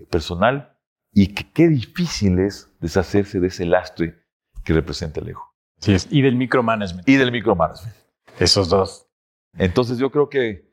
personal 0.10 0.77
y 1.13 1.34
que 1.34 1.49
qué 1.51 1.67
difícil 1.67 2.39
es 2.39 2.71
deshacerse 2.80 3.39
de 3.39 3.47
ese 3.47 3.65
lastre 3.65 4.15
que 4.63 4.73
representa 4.73 5.19
el 5.19 5.30
ego. 5.30 5.43
Sí, 5.80 5.95
y 6.10 6.21
del 6.21 6.36
micromanagement. 6.36 7.08
Y 7.10 7.15
del 7.15 7.32
micromanagement. 7.32 7.95
Esos 8.39 8.69
dos. 8.69 9.08
Entonces 9.58 9.97
yo 9.97 10.12
creo 10.12 10.30
que, 10.30 10.71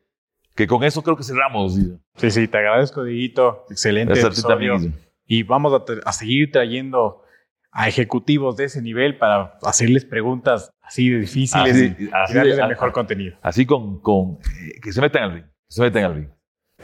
que 0.54 0.66
con 0.66 0.84
eso 0.84 1.02
creo 1.02 1.16
que 1.16 1.24
cerramos. 1.24 1.74
Sí, 2.16 2.30
sí, 2.30 2.48
te 2.48 2.58
agradezco, 2.58 3.02
Diguito. 3.02 3.64
Excelente 3.70 4.20
episodio. 4.20 4.78
Y 5.26 5.42
vamos 5.42 5.82
a, 6.04 6.12
seguir 6.12 6.52
trayendo 6.52 7.22
a 7.70 7.88
ejecutivos 7.88 8.56
de 8.56 8.64
ese 8.64 8.82
nivel 8.82 9.18
para 9.18 9.58
hacerles 9.62 10.04
preguntas 10.04 10.70
así 10.80 11.10
de 11.10 11.20
difíciles 11.20 11.76
y, 11.76 12.06
darles 12.06 12.58
el 12.58 12.68
mejor 12.68 12.92
contenido. 12.92 13.36
Así 13.42 13.66
con, 13.66 14.00
con 14.00 14.38
eh, 14.60 14.80
que 14.82 14.92
se 14.92 15.00
metan 15.00 15.24
al 15.24 15.32
ring. 15.34 15.44
Que 15.44 15.74
se 15.74 15.82
metan 15.82 16.04
al 16.04 16.14
ring. 16.14 16.28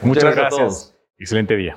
Muchas, 0.02 0.34
gracias. 0.34 0.96
Excelente 1.18 1.56
día. 1.56 1.76